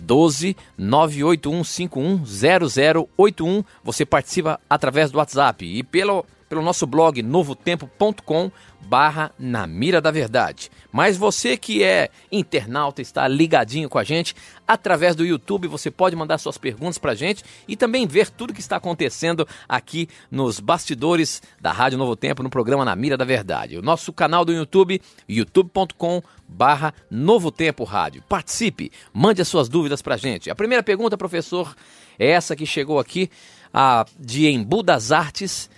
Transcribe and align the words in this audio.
12 0.00 0.56
981510081. 0.78 3.64
Você 3.84 4.04
participa 4.04 4.60
através 4.68 5.10
do 5.10 5.16
WhatsApp 5.18 5.64
e 5.64 5.82
pelo, 5.82 6.26
pelo 6.52 6.60
nosso 6.60 6.86
blog 6.86 7.22
novotempo.com 7.22 8.52
barra 8.82 9.32
na 9.38 9.66
mira 9.66 10.02
da 10.02 10.10
verdade. 10.10 10.70
Mas 10.92 11.16
você 11.16 11.56
que 11.56 11.82
é 11.82 12.10
internauta, 12.30 13.00
está 13.00 13.26
ligadinho 13.26 13.88
com 13.88 13.98
a 13.98 14.04
gente, 14.04 14.36
através 14.68 15.16
do 15.16 15.24
YouTube 15.24 15.66
você 15.66 15.90
pode 15.90 16.14
mandar 16.14 16.36
suas 16.36 16.58
perguntas 16.58 16.98
para 16.98 17.12
a 17.12 17.14
gente 17.14 17.42
e 17.66 17.74
também 17.74 18.06
ver 18.06 18.28
tudo 18.28 18.52
que 18.52 18.60
está 18.60 18.76
acontecendo 18.76 19.48
aqui 19.66 20.10
nos 20.30 20.60
bastidores 20.60 21.40
da 21.58 21.72
Rádio 21.72 21.96
Novo 21.96 22.14
Tempo 22.14 22.42
no 22.42 22.50
programa 22.50 22.84
Na 22.84 22.94
Mira 22.94 23.16
da 23.16 23.24
Verdade. 23.24 23.78
O 23.78 23.82
nosso 23.82 24.12
canal 24.12 24.44
do 24.44 24.52
YouTube, 24.52 25.00
youtube.com 25.26 26.22
barra 26.46 26.92
Novo 27.10 27.50
Tempo 27.50 27.82
Rádio. 27.82 28.22
Participe, 28.28 28.92
mande 29.10 29.40
as 29.40 29.48
suas 29.48 29.70
dúvidas 29.70 30.02
para 30.02 30.16
a 30.16 30.18
gente. 30.18 30.50
A 30.50 30.54
primeira 30.54 30.82
pergunta, 30.82 31.16
professor, 31.16 31.74
é 32.18 32.28
essa 32.28 32.54
que 32.54 32.66
chegou 32.66 32.98
aqui, 32.98 33.30
a 33.72 34.04
de 34.20 34.48
Embu 34.48 34.82
das 34.82 35.12
Artes, 35.12 35.70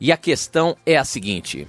e 0.00 0.12
a 0.12 0.16
questão 0.16 0.76
é 0.84 0.96
a 0.96 1.04
seguinte... 1.04 1.66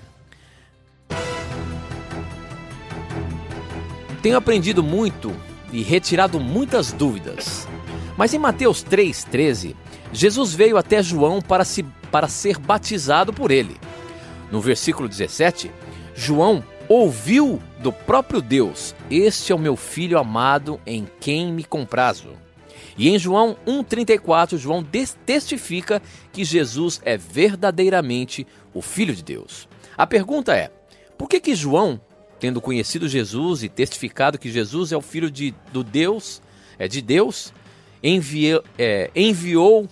Tenho 4.21 4.35
aprendido 4.35 4.83
muito 4.83 5.33
e 5.71 5.81
retirado 5.81 6.41
muitas 6.41 6.91
dúvidas. 6.91 7.67
Mas 8.17 8.33
em 8.33 8.37
Mateus 8.37 8.83
3,13, 8.83 9.75
Jesus 10.11 10.53
veio 10.53 10.77
até 10.77 11.01
João 11.01 11.41
para, 11.41 11.63
se, 11.63 11.83
para 12.11 12.27
ser 12.27 12.57
batizado 12.57 13.31
por 13.31 13.49
ele. 13.49 13.77
No 14.51 14.59
versículo 14.59 15.07
17, 15.07 15.71
João 16.13 16.63
ouviu 16.89 17.61
do 17.79 17.93
próprio 17.93 18.41
Deus: 18.41 18.93
Este 19.09 19.53
é 19.53 19.55
o 19.55 19.59
meu 19.59 19.77
filho 19.77 20.19
amado 20.19 20.81
em 20.85 21.07
quem 21.21 21.53
me 21.53 21.63
comprazo. 21.63 22.33
E 22.99 23.09
em 23.09 23.17
João 23.17 23.57
1,34, 23.65 24.57
João 24.57 24.85
testifica 25.25 26.01
que 26.31 26.43
Jesus 26.43 27.01
é 27.03 27.17
verdadeiramente 27.17 28.45
o 28.73 28.81
Filho 28.81 29.15
de 29.15 29.23
Deus. 29.23 29.67
A 29.97 30.05
pergunta 30.05 30.53
é: 30.53 30.69
por 31.17 31.27
que, 31.29 31.39
que 31.39 31.55
João 31.55 31.99
tendo 32.39 32.61
conhecido 32.61 33.07
Jesus 33.07 33.63
e 33.63 33.69
testificado 33.69 34.39
que 34.39 34.51
Jesus 34.51 34.91
é 34.91 34.97
o 34.97 35.01
Filho 35.01 35.29
de, 35.29 35.53
do 35.73 35.83
Deus, 35.83 36.41
é 36.77 36.87
de 36.87 37.01
Deus, 37.01 37.53
enviou, 38.01 38.63
é, 38.77 39.11
enviou 39.15 39.87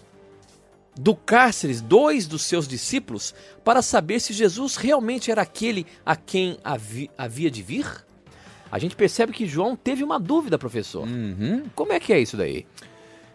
do 0.95 1.15
cárcere 1.15 1.75
dois 1.75 2.25
dos 2.25 2.41
seus 2.43 2.67
discípulos 2.67 3.35
para 3.63 3.81
saber 3.81 4.19
se 4.19 4.33
Jesus 4.33 4.77
realmente 4.77 5.29
era 5.29 5.41
aquele 5.41 5.85
a 6.05 6.15
quem 6.15 6.57
havia, 6.63 7.09
havia 7.17 7.51
de 7.51 7.61
vir? 7.61 7.85
A 8.71 8.79
gente 8.79 8.95
percebe 8.95 9.31
que 9.31 9.45
João 9.45 9.75
teve 9.75 10.03
uma 10.03 10.19
dúvida, 10.19 10.57
professor. 10.57 11.07
Uhum. 11.07 11.63
Como 11.75 11.93
é 11.93 11.99
que 11.99 12.11
é 12.11 12.19
isso 12.19 12.35
daí? 12.35 12.65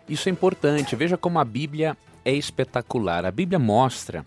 Isso 0.09 0.29
é 0.29 0.33
importante. 0.33 0.97
Veja 0.97 1.17
como 1.17 1.39
a 1.39 1.45
Bíblia 1.45 1.97
é 2.25 2.33
espetacular. 2.33 3.25
A 3.25 3.31
Bíblia 3.31 3.59
mostra 3.59 4.27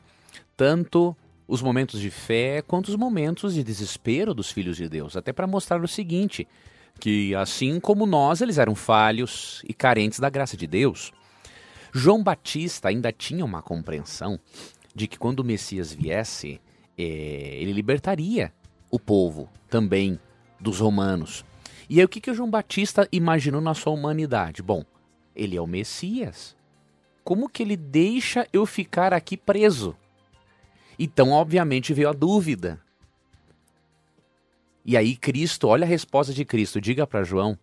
tanto 0.56 1.16
os 1.48 1.62
momentos 1.62 2.00
de 2.00 2.10
fé 2.10 2.62
quanto 2.62 2.88
os 2.88 2.96
momentos 2.96 3.54
de 3.54 3.64
desespero 3.64 4.34
dos 4.34 4.52
filhos 4.52 4.78
de 4.78 4.90
Deus, 4.90 5.16
até 5.16 5.32
para 5.32 5.46
mostrar 5.46 5.84
o 5.84 5.88
seguinte, 5.88 6.48
que 7.00 7.36
assim 7.36 7.80
como 7.80 8.06
nós, 8.06 8.42
eles 8.42 8.58
eram 8.58 8.74
falhos 8.74 9.62
e 9.68 9.74
carentes 9.74 10.20
da 10.20 10.30
graça 10.30 10.58
de 10.58 10.66
Deus. 10.66 11.14
João 11.94 12.24
Batista 12.24 12.90
ainda 12.90 13.12
tinha 13.12 13.46
uma 13.46 13.62
compreensão 13.62 14.40
de 14.94 15.08
que 15.08 15.20
quando 15.20 15.42
o 15.42 15.44
Messias 15.44 15.94
viesse, 15.94 16.60
é, 16.98 17.04
ele 17.04 17.74
libertaria 17.74 18.52
o 18.90 19.00
povo 19.00 19.50
também 19.70 20.20
dos 20.60 20.80
romanos. 20.80 21.46
E 21.90 22.00
aí 22.00 22.06
o 22.06 22.10
que, 22.10 22.20
que 22.20 22.32
o 22.32 22.34
João 22.34 22.50
Batista 22.50 23.08
imaginou 23.12 23.62
na 23.62 23.74
sua 23.74 23.94
humanidade? 23.94 24.64
Bom, 24.64 24.84
ele 25.36 25.58
é 25.58 25.62
o 25.62 25.68
Messias. 25.68 26.56
Como 27.24 27.50
que 27.50 27.64
ele 27.64 27.76
deixa 27.76 28.48
eu 28.54 28.66
ficar 28.66 29.14
aqui 29.14 29.36
preso? 29.36 29.96
Então, 30.98 31.32
obviamente, 31.32 31.94
veio 31.94 32.10
a 32.10 32.14
dúvida. 32.14 32.80
E 34.86 34.96
aí, 34.96 35.16
Cristo, 35.16 35.68
olha 35.68 35.84
a 35.84 35.88
resposta 35.88 36.34
de 36.34 36.46
Cristo: 36.46 36.80
diga 36.80 37.08
para 37.08 37.24
João: 37.24 37.58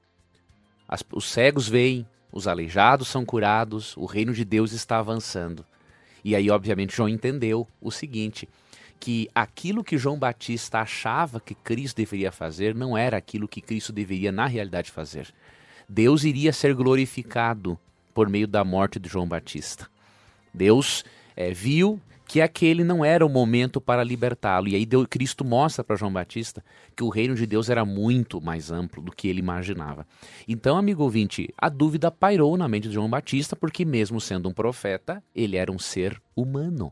as, 0.89 1.05
os 1.13 1.25
cegos 1.31 1.69
veem, 1.69 2.07
os 2.33 2.49
aleijados 2.49 3.09
são 3.09 3.25
curados, 3.25 3.97
o 3.97 4.05
reino 4.05 4.35
de 4.35 4.45
Deus 4.45 4.73
está 4.73 4.99
avançando. 4.99 5.65
E 6.25 6.37
aí, 6.37 6.51
obviamente, 6.51 6.95
João 6.95 7.09
entendeu 7.09 7.67
o 7.81 7.91
seguinte: 7.91 8.49
que 8.99 9.29
aquilo 9.35 9.85
que 9.85 9.99
João 9.99 10.19
Batista 10.19 10.81
achava 10.81 11.41
que 11.41 11.55
Cristo 11.55 11.97
deveria 11.97 12.31
fazer 12.31 12.75
não 12.75 12.97
era 12.97 13.17
aquilo 13.17 13.49
que 13.49 13.61
Cristo 13.61 13.93
deveria, 13.93 14.31
na 14.31 14.47
realidade, 14.47 14.91
fazer. 14.91 15.33
Deus 15.89 16.25
iria 16.25 16.53
ser 16.53 16.75
glorificado 16.75 17.79
por 18.15 18.29
meio 18.29 18.47
da 18.47 18.65
morte 18.65 18.99
de 18.99 19.09
João 19.09 19.27
Batista. 19.27 19.89
Deus 20.53 21.05
é, 21.37 21.53
viu 21.53 22.01
que 22.33 22.41
aquele 22.41 22.83
não 22.83 23.05
era 23.05 23.27
o 23.27 23.29
momento 23.29 23.79
para 23.79 24.03
libertá-lo. 24.03 24.67
E 24.67 24.75
aí 24.75 24.87
Deus, 24.87 25.07
Cristo 25.07 25.45
mostra 25.45 25.85
para 25.85 25.97
João 25.97 26.11
Batista 26.11 26.65
que 26.97 27.05
o 27.05 27.11
reino 27.11 27.35
de 27.35 27.47
Deus 27.47 27.69
era 27.69 27.85
muito 27.85 28.41
mais 28.41 28.71
amplo 28.71 29.03
do 29.03 29.13
que 29.13 29.29
ele 29.29 29.41
imaginava. 29.41 30.07
Então, 30.49 30.79
amigo 30.79 31.03
ouvinte, 31.03 31.53
a 31.59 31.69
dúvida 31.69 32.11
pairou 32.11 32.57
na 32.57 32.67
mente 32.67 32.89
de 32.89 32.95
João 32.95 33.11
Batista, 33.11 33.55
porque 33.55 33.85
mesmo 33.85 34.19
sendo 34.19 34.49
um 34.49 34.53
profeta, 34.53 35.23
ele 35.35 35.59
era 35.59 35.71
um 35.71 35.79
ser 35.79 36.23
humano. 36.35 36.91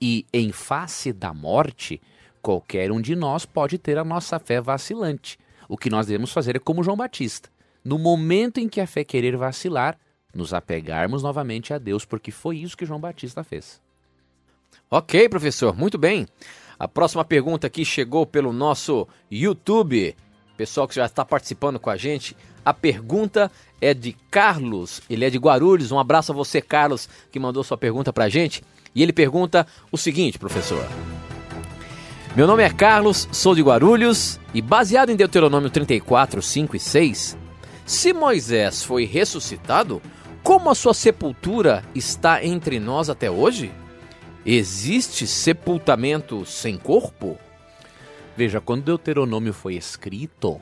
E 0.00 0.24
em 0.32 0.52
face 0.52 1.12
da 1.12 1.34
morte, 1.34 2.00
qualquer 2.40 2.92
um 2.92 3.00
de 3.00 3.16
nós 3.16 3.44
pode 3.44 3.78
ter 3.78 3.98
a 3.98 4.04
nossa 4.04 4.38
fé 4.38 4.60
vacilante. 4.60 5.38
O 5.68 5.76
que 5.76 5.90
nós 5.90 6.06
devemos 6.06 6.32
fazer 6.32 6.54
é 6.54 6.60
como 6.60 6.84
João 6.84 6.96
Batista. 6.96 7.48
No 7.86 8.00
momento 8.00 8.58
em 8.58 8.68
que 8.68 8.80
a 8.80 8.86
fé 8.86 9.04
querer 9.04 9.36
vacilar, 9.36 9.96
nos 10.34 10.52
apegarmos 10.52 11.22
novamente 11.22 11.72
a 11.72 11.78
Deus, 11.78 12.04
porque 12.04 12.32
foi 12.32 12.56
isso 12.56 12.76
que 12.76 12.84
João 12.84 12.98
Batista 12.98 13.44
fez. 13.44 13.80
Ok, 14.90 15.28
professor, 15.28 15.72
muito 15.72 15.96
bem. 15.96 16.26
A 16.76 16.88
próxima 16.88 17.24
pergunta 17.24 17.68
aqui 17.68 17.84
chegou 17.84 18.26
pelo 18.26 18.52
nosso 18.52 19.06
YouTube. 19.30 20.16
Pessoal 20.56 20.88
que 20.88 20.96
já 20.96 21.06
está 21.06 21.24
participando 21.24 21.78
com 21.78 21.88
a 21.88 21.96
gente. 21.96 22.36
A 22.64 22.74
pergunta 22.74 23.52
é 23.80 23.94
de 23.94 24.14
Carlos, 24.32 25.00
ele 25.08 25.24
é 25.24 25.30
de 25.30 25.38
Guarulhos. 25.38 25.92
Um 25.92 26.00
abraço 26.00 26.32
a 26.32 26.34
você, 26.34 26.60
Carlos, 26.60 27.08
que 27.30 27.38
mandou 27.38 27.62
sua 27.62 27.78
pergunta 27.78 28.12
para 28.12 28.24
a 28.24 28.28
gente. 28.28 28.64
E 28.96 29.00
ele 29.00 29.12
pergunta 29.12 29.64
o 29.92 29.96
seguinte, 29.96 30.40
professor. 30.40 30.84
Meu 32.34 32.48
nome 32.48 32.64
é 32.64 32.70
Carlos, 32.70 33.28
sou 33.30 33.54
de 33.54 33.62
Guarulhos 33.62 34.40
e 34.52 34.60
baseado 34.60 35.10
em 35.10 35.16
Deuteronômio 35.16 35.70
34, 35.70 36.42
5 36.42 36.74
e 36.74 36.80
6, 36.80 37.45
se 37.86 38.12
Moisés 38.12 38.82
foi 38.82 39.04
ressuscitado, 39.04 40.02
como 40.42 40.68
a 40.68 40.74
sua 40.74 40.92
sepultura 40.92 41.84
está 41.94 42.44
entre 42.44 42.80
nós 42.80 43.08
até 43.08 43.30
hoje? 43.30 43.70
Existe 44.44 45.24
sepultamento 45.24 46.44
sem 46.44 46.76
corpo? 46.76 47.38
Veja, 48.36 48.60
quando 48.60 48.82
Deuteronômio 48.82 49.52
foi 49.52 49.76
escrito, 49.76 50.60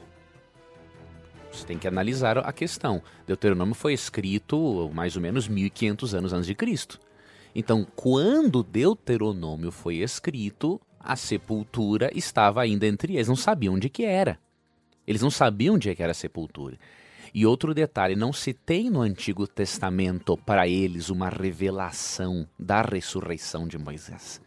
você 1.51 1.65
tem 1.67 1.79
que 1.79 1.89
analisar 1.89 2.37
a 2.39 2.53
questão. 2.53 3.03
Deuteronômio 3.27 3.75
foi 3.75 3.95
escrito 3.95 4.91
mais 4.93 5.17
ou 5.17 5.23
menos 5.23 5.49
1500 5.49 6.15
anos 6.15 6.33
antes 6.35 6.47
de 6.47 6.55
Cristo. 6.55 7.01
Então, 7.55 7.87
quando 7.97 8.63
Deuteronômio 8.63 9.73
foi 9.73 9.97
escrito, 9.97 10.79
a 11.01 11.17
sepultura 11.17 12.11
estava 12.15 12.61
ainda 12.61 12.87
entre 12.87 13.15
eles, 13.15 13.29
não 13.29 13.37
sabiam 13.37 13.75
onde 13.75 13.89
que 13.89 14.05
era. 14.05 14.39
Eles 15.07 15.23
não 15.23 15.31
sabiam 15.31 15.77
onde 15.77 15.89
é 15.89 15.95
que 15.95 16.03
era 16.03 16.13
a 16.13 16.15
sepultura. 16.15 16.79
E 17.35 17.45
outro 17.45 17.75
detalhe, 17.75 18.15
não 18.15 18.33
se 18.33 18.53
tem 18.53 18.89
no 18.89 19.01
Antigo 19.01 19.45
Testamento 19.45 20.37
para 20.37 20.69
eles 20.69 21.11
uma 21.11 21.29
revelação 21.29 22.47
da 22.57 22.81
ressurreição 22.81 23.67
de 23.67 23.77
Moisés. 23.77 24.41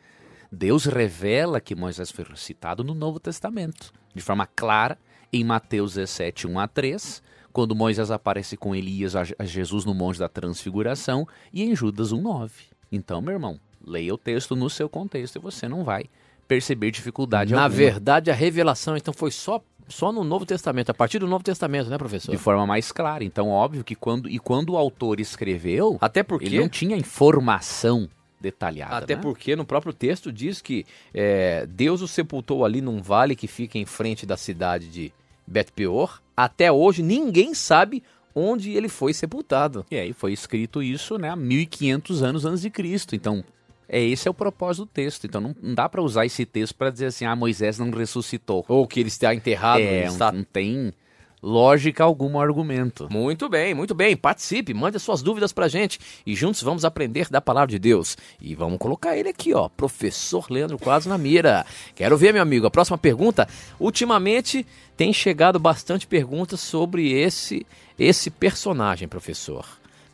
Deus 0.49 0.85
revela 0.85 1.59
que 1.59 1.75
Moisés 1.75 2.09
foi 2.09 2.23
ressuscitado 2.23 2.85
no 2.85 2.93
Novo 2.93 3.19
Testamento, 3.19 3.91
de 4.15 4.21
forma 4.21 4.47
clara, 4.47 4.97
em 5.33 5.43
Mateus 5.43 5.95
17, 5.95 6.47
1 6.47 6.59
a 6.59 6.67
3, 6.69 7.21
quando 7.51 7.75
Moisés 7.75 8.09
aparece 8.09 8.55
com 8.55 8.73
Elias 8.73 9.17
a 9.17 9.25
Jesus 9.43 9.83
no 9.83 9.93
Monte 9.93 10.19
da 10.19 10.29
Transfiguração, 10.29 11.27
e 11.51 11.63
em 11.63 11.75
Judas 11.75 12.13
1, 12.13 12.21
9. 12.21 12.53
Então, 12.89 13.21
meu 13.21 13.33
irmão, 13.33 13.59
leia 13.85 14.13
o 14.13 14.17
texto 14.17 14.55
no 14.55 14.69
seu 14.69 14.87
contexto 14.87 15.35
e 15.35 15.39
você 15.39 15.67
não 15.67 15.83
vai 15.83 16.05
perceber 16.47 16.91
dificuldade 16.91 17.53
Na 17.53 17.63
alguma. 17.63 17.77
verdade, 17.77 18.31
a 18.31 18.33
revelação 18.33 18.95
então 18.95 19.13
foi 19.13 19.31
só 19.31 19.61
só 19.87 20.11
no 20.11 20.23
Novo 20.23 20.45
Testamento, 20.45 20.89
a 20.89 20.93
partir 20.93 21.19
do 21.19 21.27
Novo 21.27 21.43
Testamento, 21.43 21.89
né, 21.89 21.97
professor? 21.97 22.31
De 22.31 22.37
forma 22.37 22.65
mais 22.65 22.91
clara. 22.91 23.23
Então, 23.23 23.49
óbvio 23.49 23.83
que 23.83 23.95
quando 23.95 24.29
e 24.29 24.39
quando 24.39 24.71
o 24.71 24.77
autor 24.77 25.19
escreveu, 25.19 25.97
até 26.01 26.23
porque 26.23 26.45
ele 26.45 26.59
não 26.59 26.69
tinha 26.69 26.95
informação 26.95 28.09
detalhada. 28.39 28.97
Até 28.97 29.15
né? 29.15 29.21
porque 29.21 29.55
no 29.55 29.65
próprio 29.65 29.93
texto 29.93 30.31
diz 30.31 30.61
que 30.61 30.85
é, 31.13 31.65
Deus 31.65 32.01
o 32.01 32.07
sepultou 32.07 32.63
ali 32.63 32.81
num 32.81 33.01
vale 33.01 33.35
que 33.35 33.47
fica 33.47 33.77
em 33.77 33.85
frente 33.85 34.25
da 34.25 34.37
cidade 34.37 34.87
de 34.87 35.11
Bet 35.45 35.71
Peor. 35.71 36.21
Até 36.35 36.71
hoje 36.71 37.01
ninguém 37.01 37.53
sabe 37.53 38.03
onde 38.35 38.71
ele 38.71 38.87
foi 38.87 39.13
sepultado. 39.13 39.85
E 39.89 39.97
aí 39.97 40.13
foi 40.13 40.31
escrito 40.31 40.83
isso, 40.83 41.17
né, 41.17 41.29
há 41.29 41.35
1500 41.35 42.21
anos 42.21 42.45
antes 42.45 42.61
de 42.61 42.69
Cristo. 42.69 43.15
Então, 43.15 43.43
é 43.89 44.03
esse 44.03 44.27
é 44.27 44.31
o 44.31 44.33
propósito 44.33 44.85
do 44.85 44.91
texto. 44.91 45.25
Então 45.25 45.41
não, 45.41 45.55
não 45.61 45.73
dá 45.73 45.87
para 45.87 46.01
usar 46.01 46.25
esse 46.25 46.45
texto 46.45 46.75
para 46.75 46.89
dizer 46.89 47.07
assim, 47.07 47.25
ah, 47.25 47.35
Moisés 47.35 47.79
não 47.79 47.89
ressuscitou. 47.89 48.65
Ou 48.67 48.87
que 48.87 48.99
ele 48.99 49.09
está 49.09 49.33
enterrado. 49.33 49.81
É, 49.81 50.05
está... 50.05 50.31
não 50.31 50.43
tem 50.43 50.93
lógica 51.41 52.03
alguma 52.03 52.41
argumento. 52.41 53.07
Muito 53.11 53.47
bem, 53.47 53.73
muito 53.73 53.93
bem. 53.93 54.15
Participe, 54.17 54.73
mande 54.73 54.99
suas 54.99 55.21
dúvidas 55.21 55.53
pra 55.53 55.67
gente 55.67 55.99
e 56.25 56.35
juntos 56.35 56.61
vamos 56.61 56.83
aprender 56.83 57.29
da 57.29 57.39
palavra 57.39 57.69
de 57.69 57.79
Deus. 57.79 58.17
E 58.41 58.55
vamos 58.55 58.77
colocar 58.79 59.15
ele 59.15 59.29
aqui, 59.29 59.53
ó, 59.53 59.69
professor 59.69 60.47
Leandro 60.49 60.77
Quadros 60.77 61.05
na 61.05 61.17
mira. 61.17 61.65
Quero 61.95 62.17
ver, 62.17 62.33
meu 62.33 62.41
amigo, 62.41 62.67
a 62.67 62.71
próxima 62.71 62.97
pergunta. 62.97 63.47
Ultimamente 63.79 64.65
tem 64.95 65.13
chegado 65.13 65.59
bastante 65.59 66.07
perguntas 66.07 66.59
sobre 66.59 67.11
esse 67.11 67.65
esse 67.99 68.29
personagem, 68.29 69.07
professor. 69.07 69.65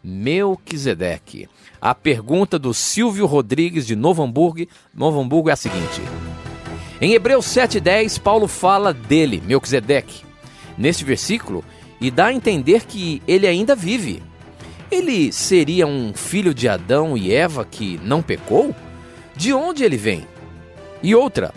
Melquisedeque. 0.04 1.48
A 1.82 1.96
pergunta 1.96 2.60
do 2.60 2.74
Silvio 2.74 3.26
Rodrigues 3.26 3.88
de 3.88 3.96
Novo 3.96 4.22
Hamburgo, 4.24 4.68
Novo 4.94 5.22
Hamburgo 5.22 5.50
é 5.50 5.54
a 5.54 5.56
seguinte: 5.56 6.02
Em 7.00 7.14
Hebreus 7.14 7.46
7:10, 7.46 8.20
Paulo 8.20 8.48
fala 8.48 8.94
dele, 8.94 9.42
Melquisedeque, 9.46 10.24
neste 10.78 11.04
versículo 11.06 11.64
e 12.04 12.12
dá 12.12 12.26
a 12.26 12.34
entender 12.34 12.86
que 12.86 13.24
ele 13.26 13.48
ainda 13.48 13.78
vive. 13.78 14.22
Ele 14.92 15.32
seria 15.32 15.88
um 15.88 16.14
filho 16.14 16.54
de 16.54 16.68
Adão 16.68 17.18
e 17.18 17.34
Eva 17.34 17.64
que 17.64 17.98
não 18.04 18.22
pecou? 18.22 18.76
De 19.38 19.54
onde 19.54 19.86
ele 19.86 19.96
vem? 19.96 20.28
E 21.02 21.16
outra, 21.16 21.54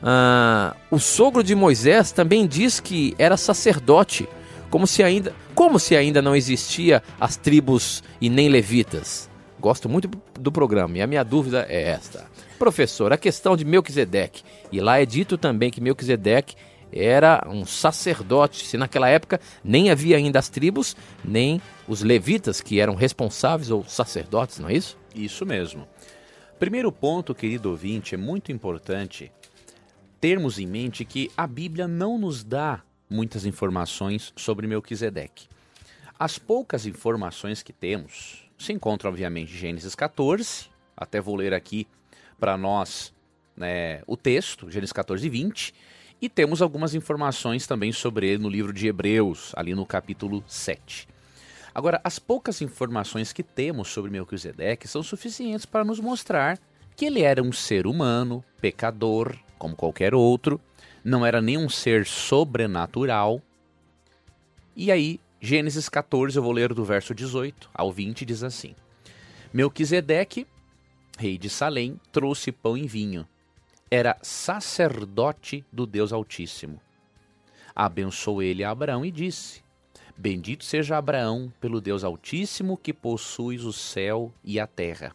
ah, 0.00 0.76
o 0.88 1.00
sogro 1.00 1.42
de 1.42 1.56
Moisés 1.56 2.12
também 2.12 2.46
diz 2.46 2.78
que 2.78 3.12
era 3.18 3.36
sacerdote, 3.36 4.28
como 4.72 4.86
se 4.86 5.02
ainda, 5.02 5.34
como 5.54 5.78
se 5.78 5.94
ainda 5.94 6.22
não 6.22 6.34
existia 6.34 7.02
as 7.20 7.36
tribos 7.36 8.02
e 8.18 8.30
nem 8.30 8.48
levitas. 8.48 9.28
Gosto 9.60 9.86
muito 9.86 10.08
do 10.40 10.50
programa 10.50 10.96
e 10.96 11.02
a 11.02 11.06
minha 11.06 11.22
dúvida 11.22 11.66
é 11.68 11.90
esta. 11.90 12.24
Professor, 12.58 13.12
a 13.12 13.18
questão 13.18 13.54
de 13.54 13.66
Melquisedeque. 13.66 14.42
E 14.72 14.80
lá 14.80 14.98
é 14.98 15.04
dito 15.04 15.36
também 15.36 15.70
que 15.70 15.78
Melquisedeque 15.78 16.56
era 16.90 17.46
um 17.46 17.66
sacerdote, 17.66 18.64
se 18.64 18.78
naquela 18.78 19.10
época 19.10 19.38
nem 19.62 19.90
havia 19.90 20.16
ainda 20.16 20.38
as 20.38 20.48
tribos, 20.48 20.96
nem 21.22 21.60
os 21.86 22.00
levitas 22.00 22.62
que 22.62 22.80
eram 22.80 22.94
responsáveis 22.94 23.70
ou 23.70 23.84
sacerdotes, 23.84 24.58
não 24.58 24.70
é 24.70 24.72
isso? 24.72 24.96
Isso 25.14 25.44
mesmo. 25.44 25.86
Primeiro 26.58 26.90
ponto, 26.90 27.34
querido 27.34 27.68
ouvinte, 27.68 28.14
é 28.14 28.18
muito 28.18 28.50
importante 28.50 29.30
termos 30.18 30.58
em 30.58 30.66
mente 30.66 31.04
que 31.04 31.30
a 31.36 31.46
Bíblia 31.46 31.86
não 31.86 32.16
nos 32.16 32.42
dá 32.42 32.80
muitas 33.12 33.44
informações 33.44 34.32
sobre 34.34 34.66
Melquisedeque. 34.66 35.46
As 36.18 36.38
poucas 36.38 36.86
informações 36.86 37.62
que 37.62 37.72
temos 37.72 38.48
se 38.58 38.72
encontram, 38.72 39.10
obviamente, 39.10 39.52
em 39.52 39.56
Gênesis 39.56 39.94
14, 39.94 40.70
até 40.96 41.20
vou 41.20 41.36
ler 41.36 41.52
aqui 41.52 41.86
para 42.38 42.56
nós 42.56 43.12
né, 43.56 44.02
o 44.06 44.16
texto, 44.16 44.70
Gênesis 44.70 44.92
14, 44.92 45.28
20, 45.28 45.74
e 46.20 46.28
temos 46.28 46.62
algumas 46.62 46.94
informações 46.94 47.66
também 47.66 47.92
sobre 47.92 48.28
ele 48.28 48.42
no 48.42 48.48
livro 48.48 48.72
de 48.72 48.86
Hebreus, 48.86 49.52
ali 49.56 49.74
no 49.74 49.84
capítulo 49.84 50.42
7. 50.46 51.08
Agora, 51.74 52.00
as 52.04 52.18
poucas 52.18 52.60
informações 52.60 53.32
que 53.32 53.42
temos 53.42 53.88
sobre 53.88 54.10
Melquisedeque 54.10 54.86
são 54.86 55.02
suficientes 55.02 55.66
para 55.66 55.84
nos 55.84 55.98
mostrar 55.98 56.58
que 56.94 57.06
ele 57.06 57.22
era 57.22 57.42
um 57.42 57.52
ser 57.52 57.86
humano, 57.86 58.44
pecador, 58.60 59.36
como 59.58 59.74
qualquer 59.74 60.14
outro, 60.14 60.60
não 61.04 61.24
era 61.24 61.40
nenhum 61.40 61.68
ser 61.68 62.06
sobrenatural. 62.06 63.42
E 64.74 64.90
aí, 64.90 65.20
Gênesis 65.40 65.88
14, 65.88 66.36
eu 66.36 66.42
vou 66.42 66.52
ler 66.52 66.72
do 66.72 66.84
verso 66.84 67.14
18 67.14 67.70
ao 67.74 67.92
20, 67.92 68.24
diz 68.24 68.42
assim: 68.42 68.74
Melquisedeque, 69.52 70.46
rei 71.18 71.36
de 71.36 71.50
Salém, 71.50 72.00
trouxe 72.10 72.52
pão 72.52 72.76
e 72.76 72.86
vinho 72.86 73.26
era 73.92 74.16
sacerdote 74.22 75.66
do 75.70 75.84
Deus 75.84 76.14
Altíssimo. 76.14 76.80
Abençoou 77.76 78.42
ele 78.42 78.64
a 78.64 78.70
Abraão 78.70 79.04
e 79.04 79.10
disse: 79.10 79.62
Bendito 80.16 80.64
seja 80.64 80.96
Abraão 80.96 81.52
pelo 81.60 81.78
Deus 81.78 82.02
Altíssimo 82.02 82.78
que 82.78 82.90
possuis 82.90 83.66
o 83.66 83.72
céu 83.72 84.32
e 84.42 84.58
a 84.58 84.66
terra. 84.66 85.14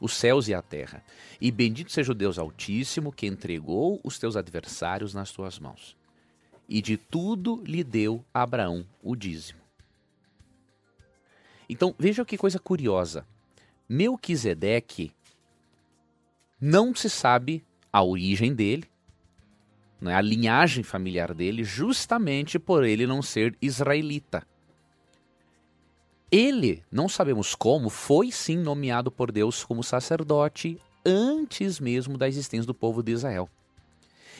Os 0.00 0.12
céus 0.12 0.48
e 0.48 0.54
a 0.54 0.60
terra. 0.60 1.02
E 1.40 1.50
bendito 1.50 1.90
seja 1.90 2.12
o 2.12 2.14
Deus 2.14 2.38
Altíssimo 2.38 3.12
que 3.12 3.26
entregou 3.26 4.00
os 4.04 4.18
teus 4.18 4.36
adversários 4.36 5.14
nas 5.14 5.30
tuas 5.30 5.58
mãos. 5.58 5.96
E 6.68 6.82
de 6.82 6.96
tudo 6.96 7.62
lhe 7.64 7.82
deu 7.82 8.24
a 8.32 8.42
Abraão 8.42 8.86
o 9.02 9.16
dízimo. 9.16 9.60
Então, 11.68 11.94
veja 11.98 12.24
que 12.24 12.36
coisa 12.36 12.58
curiosa. 12.58 13.26
Melquisedeque 13.88 15.12
não 16.60 16.94
se 16.94 17.08
sabe 17.08 17.64
a 17.92 18.02
origem 18.02 18.54
dele, 18.54 18.84
né, 20.00 20.14
a 20.14 20.20
linhagem 20.20 20.82
familiar 20.82 21.32
dele, 21.32 21.64
justamente 21.64 22.58
por 22.58 22.84
ele 22.84 23.06
não 23.06 23.22
ser 23.22 23.56
israelita. 23.60 24.46
Ele, 26.30 26.82
não 26.90 27.08
sabemos 27.08 27.54
como, 27.54 27.88
foi 27.88 28.32
sim 28.32 28.56
nomeado 28.56 29.10
por 29.12 29.30
Deus 29.30 29.64
como 29.64 29.84
sacerdote 29.84 30.80
antes 31.04 31.78
mesmo 31.78 32.18
da 32.18 32.26
existência 32.26 32.66
do 32.66 32.74
povo 32.74 33.00
de 33.02 33.12
Israel. 33.12 33.48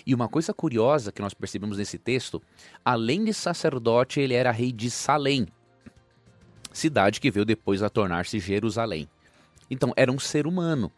E 0.05 0.13
uma 0.15 0.29
coisa 0.29 0.53
curiosa 0.53 1.13
que 1.13 1.23
nós 1.23 1.33
percebemos 1.33 1.79
nesse 1.79 1.97
texto, 1.97 2.43
além 2.85 3.25
de 3.25 3.33
sacerdote, 3.33 4.21
ele 4.21 4.35
era 4.35 4.51
rei 4.51 4.73
de 4.73 4.91
Salém, 4.91 5.47
cidade 6.73 7.21
que 7.21 7.31
veio 7.31 7.45
depois 7.45 7.83
a 7.83 7.89
tornar-se 7.89 8.39
Jerusalém. 8.41 9.09
Então, 9.71 9.93
era 9.97 10.11
um 10.11 10.19
ser 10.19 10.47
humano 10.47 10.91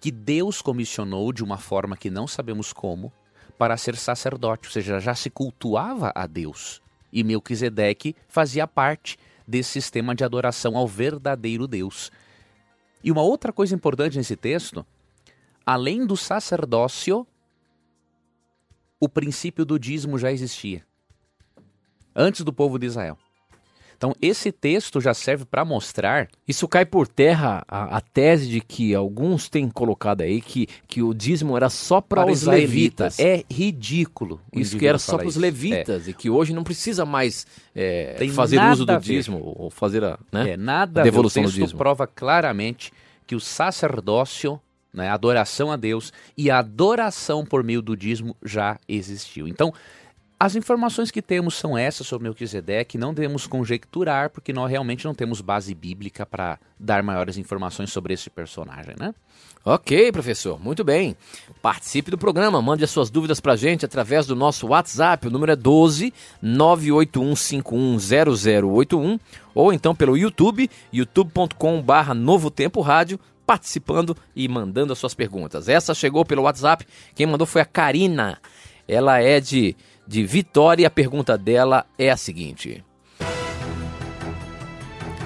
que 0.00 0.10
Deus 0.10 0.60
comissionou 0.60 1.32
de 1.32 1.44
uma 1.44 1.58
forma 1.58 1.96
que 1.96 2.10
não 2.10 2.26
sabemos 2.26 2.72
como 2.72 3.12
para 3.56 3.76
ser 3.76 3.96
sacerdote, 3.96 4.68
ou 4.68 4.72
seja, 4.72 4.98
já 4.98 5.14
se 5.14 5.30
cultuava 5.30 6.10
a 6.14 6.26
Deus. 6.26 6.82
E 7.12 7.22
Melquisedeque 7.22 8.16
fazia 8.28 8.66
parte 8.66 9.18
desse 9.46 9.70
sistema 9.70 10.14
de 10.14 10.24
adoração 10.24 10.76
ao 10.76 10.86
verdadeiro 10.86 11.66
Deus. 11.66 12.10
E 13.02 13.10
uma 13.10 13.22
outra 13.22 13.52
coisa 13.52 13.74
importante 13.74 14.16
nesse 14.16 14.36
texto, 14.36 14.86
além 15.66 16.06
do 16.06 16.16
sacerdócio, 16.16 17.26
o 19.00 19.08
princípio 19.08 19.64
do 19.64 19.78
dízimo 19.78 20.18
já 20.18 20.30
existia. 20.30 20.86
Antes 22.14 22.42
do 22.42 22.52
povo 22.52 22.78
de 22.78 22.86
Israel. 22.86 23.18
Então, 24.02 24.16
esse 24.20 24.50
texto 24.50 25.00
já 25.00 25.14
serve 25.14 25.44
para 25.44 25.64
mostrar. 25.64 26.28
Isso 26.48 26.66
cai 26.66 26.84
por 26.84 27.06
terra 27.06 27.62
a, 27.68 27.98
a, 27.98 28.00
tese 28.00 28.48
de 28.48 28.60
que 28.60 28.92
alguns 28.96 29.48
têm 29.48 29.70
colocado 29.70 30.22
aí 30.22 30.40
que, 30.40 30.66
que 30.88 31.00
o 31.00 31.14
dízimo 31.14 31.56
era 31.56 31.70
só 31.70 32.00
para 32.00 32.26
os 32.26 32.42
levitas. 32.42 33.20
É 33.20 33.44
ridículo. 33.48 34.40
Isso 34.52 34.76
que 34.76 34.88
era 34.88 34.98
só 34.98 35.16
para 35.16 35.28
os 35.28 35.36
levitas 35.36 36.08
é. 36.08 36.10
e 36.10 36.14
que 36.14 36.28
hoje 36.28 36.52
não 36.52 36.64
precisa 36.64 37.04
mais 37.06 37.46
é, 37.76 38.16
fazer 38.34 38.60
uso 38.72 38.84
do 38.84 38.98
dízimo 38.98 39.40
ou 39.56 39.70
fazer 39.70 40.02
a, 40.02 40.18
né, 40.32 40.50
é, 40.50 40.56
nada 40.56 41.02
a 41.02 41.04
devolução 41.04 41.44
o 41.44 41.46
texto 41.46 41.54
do 41.54 41.60
dízimo. 41.60 41.78
prova 41.78 42.04
claramente 42.04 42.92
que 43.24 43.36
o 43.36 43.40
sacerdócio, 43.40 44.60
né, 44.92 45.10
a 45.10 45.14
adoração 45.14 45.70
a 45.70 45.76
Deus 45.76 46.12
e 46.36 46.50
a 46.50 46.58
adoração 46.58 47.46
por 47.46 47.62
meio 47.62 47.80
do 47.80 47.96
dízimo 47.96 48.36
já 48.44 48.80
existiu. 48.88 49.46
Então, 49.46 49.72
As 50.42 50.56
informações 50.56 51.12
que 51.12 51.22
temos 51.22 51.54
são 51.54 51.78
essas 51.78 52.04
sobre 52.04 52.24
Melquisedeque, 52.24 52.98
não 52.98 53.14
devemos 53.14 53.46
conjecturar, 53.46 54.28
porque 54.28 54.52
nós 54.52 54.68
realmente 54.68 55.04
não 55.04 55.14
temos 55.14 55.40
base 55.40 55.72
bíblica 55.72 56.26
para 56.26 56.58
dar 56.76 57.00
maiores 57.00 57.36
informações 57.36 57.92
sobre 57.92 58.12
esse 58.12 58.28
personagem, 58.28 58.96
né? 58.98 59.14
Ok, 59.64 60.10
professor, 60.10 60.60
muito 60.60 60.82
bem. 60.82 61.16
Participe 61.62 62.10
do 62.10 62.18
programa, 62.18 62.60
mande 62.60 62.82
as 62.82 62.90
suas 62.90 63.08
dúvidas 63.08 63.38
para 63.38 63.52
a 63.52 63.56
gente 63.56 63.86
através 63.86 64.26
do 64.26 64.34
nosso 64.34 64.66
WhatsApp, 64.66 65.28
o 65.28 65.30
número 65.30 65.52
é 65.52 65.56
12 65.56 66.12
981510081, 66.42 69.20
ou 69.54 69.72
então 69.72 69.94
pelo 69.94 70.16
YouTube, 70.16 70.68
youtube.com/barra 70.92 72.14
Novo 72.14 72.50
Tempo 72.50 72.80
Rádio, 72.80 73.20
participando 73.46 74.16
e 74.34 74.48
mandando 74.48 74.92
as 74.92 74.98
suas 74.98 75.14
perguntas. 75.14 75.68
Essa 75.68 75.94
chegou 75.94 76.24
pelo 76.24 76.42
WhatsApp, 76.42 76.84
quem 77.14 77.28
mandou 77.28 77.46
foi 77.46 77.62
a 77.62 77.64
Karina. 77.64 78.40
Ela 78.88 79.20
é 79.20 79.38
de, 79.38 79.76
de 80.12 80.22
Vitória 80.26 80.82
e 80.82 80.84
a 80.84 80.90
pergunta 80.90 81.38
dela 81.38 81.86
é 81.98 82.10
a 82.10 82.18
seguinte. 82.18 82.84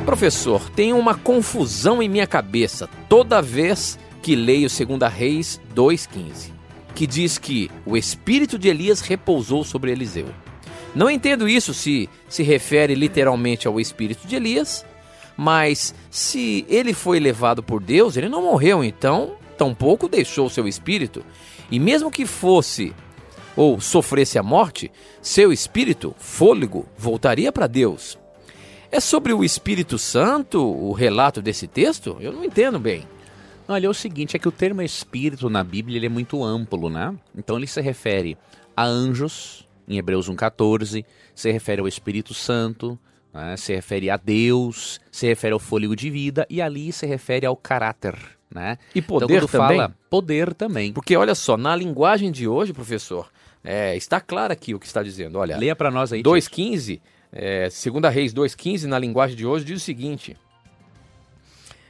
Professor, 0.04 0.70
tem 0.70 0.92
uma 0.92 1.16
confusão 1.16 2.00
em 2.00 2.08
minha 2.08 2.26
cabeça 2.26 2.88
toda 3.08 3.42
vez 3.42 3.98
que 4.22 4.36
leio 4.36 4.68
2 4.68 5.12
Reis 5.12 5.60
2,15, 5.74 6.52
que 6.94 7.04
diz 7.04 7.36
que 7.36 7.68
o 7.84 7.96
espírito 7.96 8.56
de 8.56 8.68
Elias 8.68 9.00
repousou 9.00 9.64
sobre 9.64 9.90
Eliseu. 9.90 10.28
Não 10.94 11.10
entendo 11.10 11.48
isso 11.48 11.74
se 11.74 12.08
se 12.28 12.44
refere 12.44 12.94
literalmente 12.94 13.66
ao 13.66 13.80
espírito 13.80 14.24
de 14.28 14.36
Elias, 14.36 14.86
mas 15.36 15.96
se 16.08 16.64
ele 16.68 16.94
foi 16.94 17.18
levado 17.18 17.60
por 17.60 17.82
Deus, 17.82 18.16
ele 18.16 18.28
não 18.28 18.42
morreu, 18.42 18.84
então 18.84 19.32
tampouco 19.58 20.08
deixou 20.08 20.48
seu 20.48 20.68
espírito. 20.68 21.24
E 21.72 21.80
mesmo 21.80 22.08
que 22.08 22.24
fosse 22.24 22.94
ou 23.56 23.80
sofresse 23.80 24.38
a 24.38 24.42
morte, 24.42 24.92
seu 25.22 25.52
espírito, 25.52 26.14
fôlego, 26.18 26.86
voltaria 26.96 27.50
para 27.50 27.66
Deus. 27.66 28.18
É 28.90 29.00
sobre 29.00 29.32
o 29.32 29.42
Espírito 29.42 29.98
Santo 29.98 30.62
o 30.62 30.92
relato 30.92 31.42
desse 31.42 31.66
texto? 31.66 32.16
Eu 32.20 32.32
não 32.32 32.44
entendo 32.44 32.78
bem. 32.78 33.04
Olha, 33.66 33.86
é 33.86 33.90
o 33.90 33.94
seguinte, 33.94 34.36
é 34.36 34.38
que 34.38 34.46
o 34.46 34.52
termo 34.52 34.80
espírito 34.80 35.50
na 35.50 35.64
Bíblia 35.64 35.98
ele 35.98 36.06
é 36.06 36.10
muito 36.10 36.44
amplo, 36.44 36.88
né? 36.88 37.12
Então 37.36 37.56
ele 37.56 37.66
se 37.66 37.80
refere 37.80 38.38
a 38.76 38.84
anjos, 38.84 39.66
em 39.88 39.98
Hebreus 39.98 40.30
1,14, 40.30 41.04
se 41.34 41.50
refere 41.50 41.80
ao 41.80 41.88
Espírito 41.88 42.32
Santo, 42.32 42.98
né? 43.34 43.56
se 43.56 43.74
refere 43.74 44.08
a 44.08 44.16
Deus, 44.16 45.00
se 45.10 45.26
refere 45.26 45.52
ao 45.52 45.58
fôlego 45.58 45.96
de 45.96 46.10
vida, 46.10 46.46
e 46.48 46.62
ali 46.62 46.92
se 46.92 47.06
refere 47.06 47.44
ao 47.44 47.56
caráter, 47.56 48.14
né? 48.52 48.78
E 48.94 49.02
poder 49.02 49.42
então, 49.42 49.48
também? 49.48 49.78
Fala, 49.78 49.96
poder 50.08 50.54
também. 50.54 50.92
Porque 50.92 51.16
olha 51.16 51.34
só, 51.34 51.56
na 51.56 51.74
linguagem 51.74 52.30
de 52.30 52.46
hoje, 52.46 52.72
professor, 52.72 53.28
é, 53.66 53.96
está 53.96 54.20
claro 54.20 54.52
aqui 54.52 54.74
o 54.74 54.78
que 54.78 54.86
está 54.86 55.02
dizendo. 55.02 55.38
Olha, 55.38 55.58
Leia 55.58 55.74
para 55.74 55.90
nós 55.90 56.12
aí. 56.12 56.22
2,15, 56.22 57.00
é, 57.32 57.68
segunda 57.68 58.08
Reis 58.08 58.32
2,15, 58.32 58.84
na 58.84 58.98
linguagem 58.98 59.36
de 59.36 59.44
hoje, 59.44 59.64
diz 59.64 59.82
o 59.82 59.84
seguinte... 59.84 60.36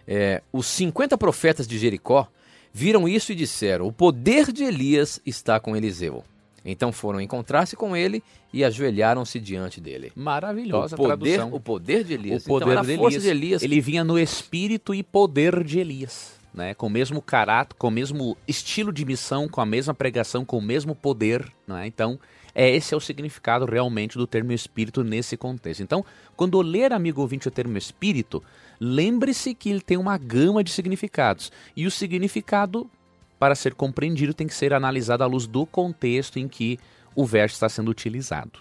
É, 0.09 0.41
os 0.53 0.67
50 0.67 1.19
profetas 1.19 1.67
de 1.67 1.77
Jericó 1.77 2.29
viram 2.73 3.09
isso 3.09 3.33
e 3.33 3.35
disseram: 3.35 3.89
O 3.89 3.93
poder 3.93 4.53
de 4.53 4.63
Elias 4.63 5.21
está 5.27 5.59
com 5.59 5.77
Eliseu. 5.77 6.23
Então 6.65 6.93
foram 6.93 7.21
encontrar-se 7.21 7.77
com 7.77 7.97
ele 7.97 8.23
e 8.53 8.65
ajoelharam-se 8.65 9.39
diante 9.39 9.81
dele. 9.81 10.13
Maravilhosa 10.17 10.97
o 10.97 10.99
poder, 10.99 11.37
tradução. 11.37 11.57
O 11.57 11.61
poder 11.61 12.05
de 12.05 12.15
Elias. 12.15 12.45
O 12.45 12.49
poder 12.49 12.73
então, 12.73 12.83
de, 12.83 12.93
Elias. 12.93 13.23
de, 13.23 13.29
Elias. 13.29 13.63
Ele 13.63 13.81
vinha 13.81 14.03
no 14.03 14.19
espírito 14.19 14.93
e 14.93 15.03
poder 15.03 15.63
de 15.63 15.79
Elias. 15.79 16.36
Né, 16.57 16.73
com 16.73 16.87
o 16.87 16.91
mesmo 16.91 17.21
caráter, 17.21 17.77
com 17.77 17.89
o 17.89 17.91
mesmo 17.91 18.35
estilo 18.49 18.91
de 18.91 19.05
missão, 19.05 19.47
com 19.47 19.61
a 19.61 19.67
mesma 19.67 19.93
pregação, 19.93 20.43
com 20.43 20.57
o 20.57 20.63
mesmo 20.63 20.95
poder. 20.95 21.47
Né? 21.69 21.87
Então, 21.87 22.19
é, 22.55 22.75
esse 22.75 22.95
é 22.95 22.97
o 22.97 23.01
significado 23.01 23.67
realmente 23.67 24.17
do 24.17 24.27
termo 24.27 24.51
espírito 24.51 25.05
nesse 25.05 25.37
contexto. 25.37 25.83
Então, 25.83 26.03
quando 26.35 26.59
ler, 26.63 26.91
amigo 26.95 27.21
ouvinte, 27.21 27.47
o 27.47 27.51
termo 27.51 27.77
espírito, 27.77 28.43
lembre-se 28.81 29.55
que 29.55 29.69
ele 29.69 29.83
tem 29.83 29.99
uma 29.99 30.17
gama 30.17 30.65
de 30.65 30.71
significados. 30.71 31.53
E 31.77 31.87
o 31.87 31.91
significado, 31.91 32.91
para 33.39 33.55
ser 33.55 33.75
compreendido, 33.75 34.33
tem 34.33 34.47
que 34.47 34.55
ser 34.55 34.73
analisado 34.73 35.23
à 35.23 35.27
luz 35.27 35.47
do 35.47 35.67
contexto 35.67 36.39
em 36.39 36.49
que 36.49 36.81
o 37.15 37.27
verso 37.27 37.57
está 37.57 37.69
sendo 37.69 37.91
utilizado. 37.91 38.61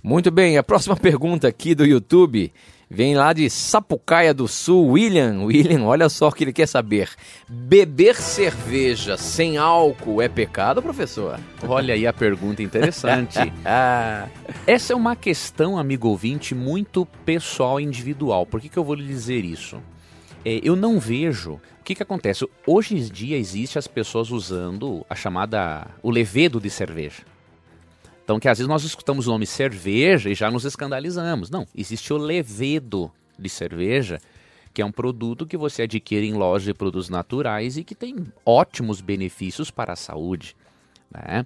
Muito 0.00 0.30
bem, 0.30 0.56
a 0.56 0.62
próxima 0.62 0.94
pergunta 0.96 1.48
aqui 1.48 1.74
do 1.74 1.84
YouTube 1.84 2.52
Vem 2.94 3.14
lá 3.14 3.32
de 3.32 3.48
Sapucaia 3.48 4.34
do 4.34 4.46
Sul, 4.46 4.86
William. 4.88 5.44
William, 5.44 5.84
olha 5.84 6.10
só 6.10 6.28
o 6.28 6.32
que 6.32 6.44
ele 6.44 6.52
quer 6.52 6.68
saber. 6.68 7.08
Beber 7.48 8.16
cerveja 8.16 9.16
sem 9.16 9.56
álcool 9.56 10.20
é 10.20 10.28
pecado, 10.28 10.82
professor? 10.82 11.40
Olha 11.66 11.94
aí 11.94 12.06
a 12.06 12.12
pergunta 12.12 12.62
interessante. 12.62 13.38
Ah. 13.64 14.28
Essa 14.66 14.92
é 14.92 14.96
uma 14.96 15.14
questão, 15.14 15.78
amigo 15.78 16.08
ouvinte, 16.08 16.54
muito 16.54 17.06
pessoal 17.24 17.80
e 17.80 17.84
individual. 17.84 18.44
Por 18.44 18.60
que, 18.60 18.68
que 18.68 18.76
eu 18.76 18.84
vou 18.84 18.94
lhe 18.94 19.06
dizer 19.06 19.44
isso? 19.44 19.80
É, 20.44 20.60
eu 20.62 20.74
não 20.76 20.98
vejo. 20.98 21.54
O 21.54 21.84
que, 21.84 21.94
que 21.94 22.02
acontece? 22.02 22.46
Hoje 22.66 22.96
em 22.96 23.02
dia 23.04 23.38
existe 23.38 23.78
as 23.78 23.86
pessoas 23.86 24.30
usando 24.30 25.06
a 25.08 25.14
chamada. 25.14 25.86
o 26.02 26.10
levedo 26.10 26.60
de 26.60 26.68
cerveja. 26.68 27.22
Então, 28.24 28.38
que 28.38 28.48
às 28.48 28.58
vezes 28.58 28.68
nós 28.68 28.84
escutamos 28.84 29.26
o 29.26 29.30
nome 29.30 29.46
cerveja 29.46 30.30
e 30.30 30.34
já 30.34 30.50
nos 30.50 30.64
escandalizamos. 30.64 31.50
Não, 31.50 31.66
existe 31.74 32.12
o 32.12 32.16
levedo 32.16 33.10
de 33.38 33.48
cerveja, 33.48 34.20
que 34.72 34.80
é 34.80 34.86
um 34.86 34.92
produto 34.92 35.46
que 35.46 35.56
você 35.56 35.82
adquire 35.82 36.26
em 36.26 36.34
lojas 36.34 36.64
de 36.64 36.74
produtos 36.74 37.08
naturais 37.08 37.76
e 37.76 37.84
que 37.84 37.94
tem 37.94 38.16
ótimos 38.46 39.00
benefícios 39.00 39.70
para 39.70 39.92
a 39.92 39.96
saúde. 39.96 40.56
Né? 41.10 41.44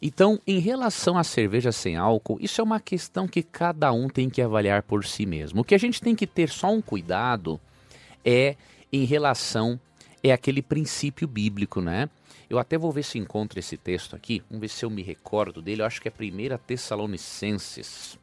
Então, 0.00 0.38
em 0.46 0.58
relação 0.58 1.16
à 1.16 1.24
cerveja 1.24 1.72
sem 1.72 1.96
álcool, 1.96 2.38
isso 2.40 2.60
é 2.60 2.64
uma 2.64 2.78
questão 2.78 3.26
que 3.26 3.42
cada 3.42 3.90
um 3.92 4.08
tem 4.08 4.28
que 4.28 4.42
avaliar 4.42 4.82
por 4.82 5.04
si 5.04 5.24
mesmo. 5.24 5.62
O 5.62 5.64
que 5.64 5.74
a 5.74 5.78
gente 5.78 6.00
tem 6.00 6.14
que 6.14 6.26
ter 6.26 6.50
só 6.50 6.70
um 6.70 6.82
cuidado 6.82 7.58
é 8.24 8.56
em 8.92 9.04
relação 9.04 9.80
é 10.22 10.32
aquele 10.32 10.62
princípio 10.62 11.28
bíblico, 11.28 11.80
né? 11.80 12.08
Eu 12.48 12.58
até 12.58 12.76
vou 12.76 12.92
ver 12.92 13.02
se 13.02 13.18
encontro 13.18 13.58
esse 13.58 13.76
texto 13.76 14.14
aqui. 14.14 14.42
Vamos 14.48 14.60
ver 14.60 14.68
se 14.68 14.84
eu 14.84 14.90
me 14.90 15.02
recordo 15.02 15.62
dele. 15.62 15.82
Eu 15.82 15.86
acho 15.86 16.00
que 16.00 16.08
é 16.08 16.12
1 16.12 16.58
Tessalonicenses. 16.66 18.18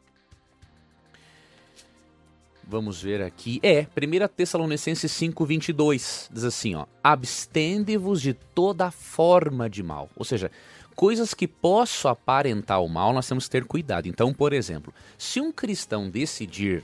Vamos 2.63 3.01
ver 3.01 3.21
aqui. 3.21 3.59
É, 3.63 3.81
1 3.81 4.27
Tessalonicenses 4.35 5.11
5, 5.11 5.45
22. 5.45 6.29
Diz 6.31 6.43
assim, 6.43 6.75
ó. 6.75 6.85
Abstende-vos 7.03 8.21
de 8.21 8.33
toda 8.33 8.91
forma 8.91 9.69
de 9.69 9.83
mal. 9.83 10.09
Ou 10.15 10.23
seja, 10.23 10.49
coisas 10.95 11.33
que 11.33 11.47
possam 11.47 12.11
aparentar 12.11 12.81
o 12.81 12.87
mal, 12.87 13.11
nós 13.11 13.27
temos 13.27 13.45
que 13.45 13.51
ter 13.51 13.65
cuidado. 13.65 14.07
Então, 14.07 14.33
por 14.33 14.53
exemplo, 14.53 14.93
se 15.17 15.41
um 15.41 15.51
cristão 15.51 16.09
decidir 16.09 16.83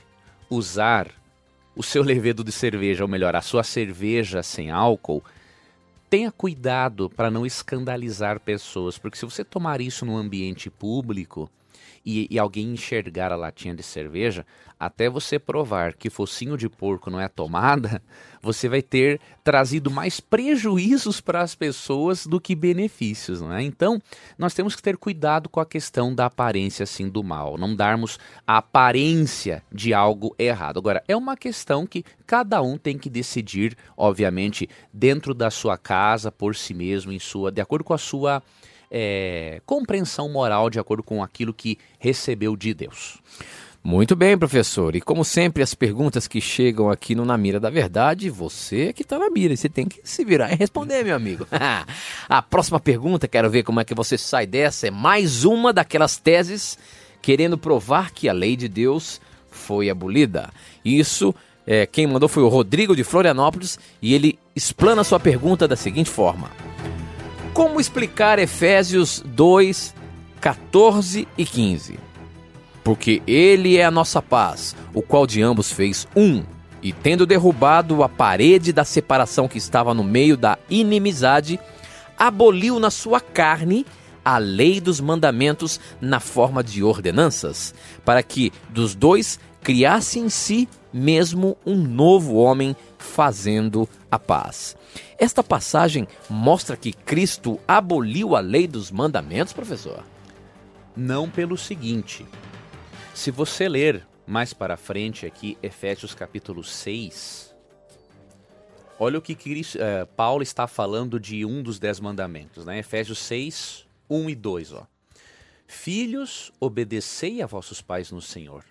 usar 0.50 1.08
o 1.74 1.82
seu 1.82 2.02
levedo 2.04 2.42
de 2.42 2.52
cerveja, 2.52 3.04
ou 3.04 3.08
melhor, 3.08 3.34
a 3.36 3.40
sua 3.40 3.62
cerveja 3.62 4.42
sem 4.42 4.70
álcool, 4.70 5.22
tenha 6.08 6.32
cuidado 6.32 7.10
para 7.10 7.30
não 7.30 7.44
escandalizar 7.44 8.40
pessoas, 8.40 8.98
porque 8.98 9.18
se 9.18 9.24
você 9.24 9.44
tomar 9.44 9.80
isso 9.80 10.06
no 10.06 10.16
ambiente 10.16 10.70
público 10.70 11.50
e, 12.10 12.26
e, 12.30 12.38
alguém 12.38 12.72
enxergar 12.72 13.30
a 13.30 13.36
latinha 13.36 13.74
de 13.74 13.82
cerveja, 13.82 14.46
até 14.80 15.10
você 15.10 15.38
provar 15.38 15.92
que 15.92 16.08
focinho 16.08 16.56
de 16.56 16.66
porco 16.66 17.10
não 17.10 17.20
é 17.20 17.28
tomada, 17.28 18.00
você 18.40 18.66
vai 18.66 18.80
ter 18.80 19.20
trazido 19.44 19.90
mais 19.90 20.18
prejuízos 20.18 21.20
para 21.20 21.42
as 21.42 21.54
pessoas 21.54 22.26
do 22.26 22.40
que 22.40 22.54
benefícios, 22.54 23.42
não 23.42 23.52
é? 23.52 23.62
Então, 23.62 24.00
nós 24.38 24.54
temos 24.54 24.74
que 24.74 24.80
ter 24.80 24.96
cuidado 24.96 25.50
com 25.50 25.60
a 25.60 25.66
questão 25.66 26.14
da 26.14 26.24
aparência 26.24 26.84
assim 26.84 27.10
do 27.10 27.22
mal, 27.22 27.58
não 27.58 27.76
darmos 27.76 28.18
a 28.46 28.56
aparência 28.56 29.62
de 29.70 29.92
algo 29.92 30.34
errado. 30.38 30.78
Agora, 30.78 31.04
é 31.06 31.14
uma 31.14 31.36
questão 31.36 31.86
que 31.86 32.02
cada 32.26 32.62
um 32.62 32.78
tem 32.78 32.96
que 32.96 33.10
decidir, 33.10 33.76
obviamente, 33.94 34.66
dentro 34.90 35.34
da 35.34 35.50
sua 35.50 35.76
casa, 35.76 36.32
por 36.32 36.56
si 36.56 36.72
mesmo, 36.72 37.12
em 37.12 37.18
sua, 37.18 37.52
de 37.52 37.60
acordo 37.60 37.84
com 37.84 37.92
a 37.92 37.98
sua 37.98 38.42
é, 38.90 39.60
compreensão 39.66 40.28
moral, 40.28 40.70
de 40.70 40.78
acordo 40.78 41.02
com 41.02 41.22
aquilo 41.22 41.52
que 41.52 41.78
recebeu 41.98 42.56
de 42.56 42.74
Deus. 42.74 43.18
Muito 43.82 44.16
bem, 44.16 44.36
professor. 44.36 44.94
E 44.96 45.00
como 45.00 45.24
sempre, 45.24 45.62
as 45.62 45.74
perguntas 45.74 46.26
que 46.26 46.40
chegam 46.40 46.90
aqui 46.90 47.14
no 47.14 47.24
Na 47.24 47.38
Mira 47.38 47.60
da 47.60 47.70
Verdade, 47.70 48.28
você 48.28 48.92
que 48.92 49.02
está 49.02 49.18
na 49.18 49.30
mira, 49.30 49.56
você 49.56 49.68
tem 49.68 49.86
que 49.86 50.00
se 50.02 50.24
virar 50.24 50.52
e 50.52 50.56
responder, 50.56 51.04
meu 51.04 51.16
amigo. 51.16 51.46
a 52.28 52.42
próxima 52.42 52.80
pergunta, 52.80 53.28
quero 53.28 53.48
ver 53.48 53.62
como 53.62 53.80
é 53.80 53.84
que 53.84 53.94
você 53.94 54.18
sai 54.18 54.46
dessa, 54.46 54.88
é 54.88 54.90
mais 54.90 55.44
uma 55.44 55.72
daquelas 55.72 56.18
teses 56.18 56.76
querendo 57.22 57.56
provar 57.56 58.10
que 58.12 58.28
a 58.28 58.32
lei 58.32 58.56
de 58.56 58.68
Deus 58.68 59.20
foi 59.50 59.88
abolida. 59.88 60.50
Isso, 60.84 61.34
é, 61.66 61.86
quem 61.86 62.06
mandou 62.06 62.28
foi 62.28 62.42
o 62.42 62.48
Rodrigo 62.48 62.94
de 62.94 63.04
Florianópolis 63.04 63.78
e 64.02 64.12
ele 64.12 64.38
explana 64.54 65.04
sua 65.04 65.20
pergunta 65.20 65.66
da 65.66 65.76
seguinte 65.76 66.10
forma: 66.10 66.50
Como 67.58 67.80
explicar 67.80 68.38
Efésios 68.38 69.20
2, 69.26 69.92
14 70.40 71.26
e 71.36 71.44
15? 71.44 71.98
porque 72.84 73.20
ele 73.26 73.76
é 73.76 73.84
a 73.84 73.90
nossa 73.90 74.22
paz, 74.22 74.76
o 74.94 75.02
qual 75.02 75.26
de 75.26 75.42
ambos 75.42 75.72
fez 75.72 76.06
um, 76.14 76.44
e 76.80 76.92
tendo 76.92 77.26
derrubado 77.26 78.04
a 78.04 78.08
parede 78.08 78.72
da 78.72 78.84
separação 78.84 79.48
que 79.48 79.58
estava 79.58 79.92
no 79.92 80.04
meio 80.04 80.36
da 80.36 80.56
inimizade, 80.70 81.58
aboliu 82.16 82.78
na 82.78 82.90
sua 82.90 83.20
carne 83.20 83.84
a 84.24 84.38
lei 84.38 84.80
dos 84.80 85.00
mandamentos 85.00 85.80
na 86.00 86.20
forma 86.20 86.62
de 86.62 86.84
ordenanças, 86.84 87.74
para 88.04 88.22
que 88.22 88.52
dos 88.70 88.94
dois 88.94 89.40
criasse 89.62 90.20
em 90.20 90.28
si 90.28 90.68
mesmo 90.92 91.58
um 91.66 91.74
novo 91.74 92.36
homem 92.36 92.74
fazendo 92.96 93.88
a 94.10 94.18
paz. 94.18 94.76
Esta 95.18 95.42
passagem 95.42 96.06
mostra 96.28 96.76
que 96.76 96.92
Cristo 96.92 97.60
aboliu 97.66 98.34
a 98.34 98.40
lei 98.40 98.66
dos 98.66 98.90
mandamentos, 98.90 99.52
professor? 99.52 100.04
Não 100.96 101.30
pelo 101.30 101.56
seguinte. 101.56 102.26
Se 103.14 103.30
você 103.30 103.68
ler 103.68 104.06
mais 104.26 104.52
para 104.52 104.76
frente 104.76 105.26
aqui 105.26 105.58
Efésios 105.62 106.14
capítulo 106.14 106.62
6, 106.62 107.54
olha 108.98 109.18
o 109.18 109.22
que 109.22 109.34
Cristo, 109.34 109.78
uh, 109.78 110.06
Paulo 110.16 110.42
está 110.42 110.66
falando 110.66 111.18
de 111.18 111.44
um 111.44 111.62
dos 111.62 111.78
dez 111.78 112.00
mandamentos, 112.00 112.64
né? 112.64 112.78
Efésios 112.78 113.18
6, 113.18 113.86
1 114.08 114.30
e 114.30 114.34
2, 114.34 114.72
ó. 114.72 114.86
Filhos, 115.66 116.50
obedecei 116.58 117.42
a 117.42 117.46
vossos 117.46 117.82
pais 117.82 118.10
no 118.10 118.22
Senhor, 118.22 118.64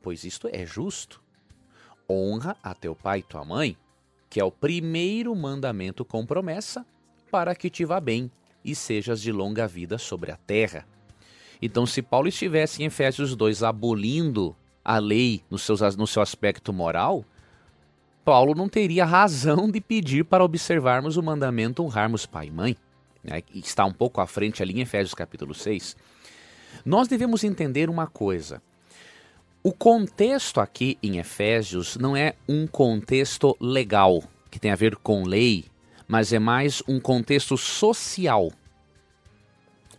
pois 0.00 0.24
isto 0.24 0.48
é 0.52 0.64
justo. 0.64 1.20
Honra 2.08 2.56
a 2.62 2.74
teu 2.74 2.94
pai 2.94 3.18
e 3.18 3.22
tua 3.22 3.44
mãe, 3.44 3.76
que 4.28 4.40
é 4.40 4.44
o 4.44 4.50
primeiro 4.50 5.34
mandamento 5.34 6.04
com 6.04 6.26
promessa, 6.26 6.84
para 7.30 7.54
que 7.54 7.70
te 7.70 7.84
vá 7.84 8.00
bem 8.00 8.30
e 8.64 8.74
sejas 8.74 9.20
de 9.20 9.32
longa 9.32 9.66
vida 9.66 9.98
sobre 9.98 10.30
a 10.30 10.36
terra. 10.36 10.86
Então, 11.60 11.86
se 11.86 12.02
Paulo 12.02 12.28
estivesse 12.28 12.82
em 12.82 12.86
Efésios 12.86 13.34
2 13.34 13.62
abolindo 13.62 14.54
a 14.84 14.98
lei 14.98 15.42
no 15.50 15.58
seu, 15.58 15.76
no 15.96 16.06
seu 16.06 16.22
aspecto 16.22 16.72
moral, 16.72 17.24
Paulo 18.24 18.54
não 18.54 18.68
teria 18.68 19.04
razão 19.04 19.70
de 19.70 19.80
pedir 19.80 20.24
para 20.24 20.44
observarmos 20.44 21.16
o 21.16 21.22
mandamento 21.22 21.82
honrarmos 21.82 22.26
pai 22.26 22.48
e 22.48 22.50
mãe. 22.50 22.76
Né? 23.24 23.42
Está 23.54 23.84
um 23.84 23.92
pouco 23.92 24.20
à 24.20 24.26
frente 24.26 24.62
ali 24.62 24.74
em 24.74 24.82
Efésios 24.82 25.14
capítulo 25.14 25.54
6. 25.54 25.96
Nós 26.84 27.08
devemos 27.08 27.42
entender 27.42 27.88
uma 27.90 28.06
coisa. 28.06 28.62
O 29.68 29.72
contexto 29.74 30.62
aqui 30.62 30.96
em 31.02 31.18
Efésios 31.18 31.98
não 31.98 32.16
é 32.16 32.34
um 32.48 32.66
contexto 32.66 33.54
legal, 33.60 34.22
que 34.50 34.58
tem 34.58 34.70
a 34.70 34.74
ver 34.74 34.96
com 34.96 35.24
lei, 35.24 35.66
mas 36.06 36.32
é 36.32 36.38
mais 36.38 36.82
um 36.88 36.98
contexto 36.98 37.54
social. 37.58 38.50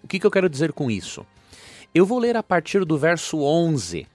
O 0.03 0.07
que, 0.07 0.19
que 0.19 0.25
eu 0.25 0.31
quero 0.31 0.49
dizer 0.49 0.73
com 0.73 0.89
isso? 0.89 1.23
Eu 1.93 2.03
vou 2.03 2.17
ler 2.17 2.35
a 2.35 2.41
partir 2.41 2.83
do 2.83 2.97
verso 2.97 3.43
11 3.43 4.07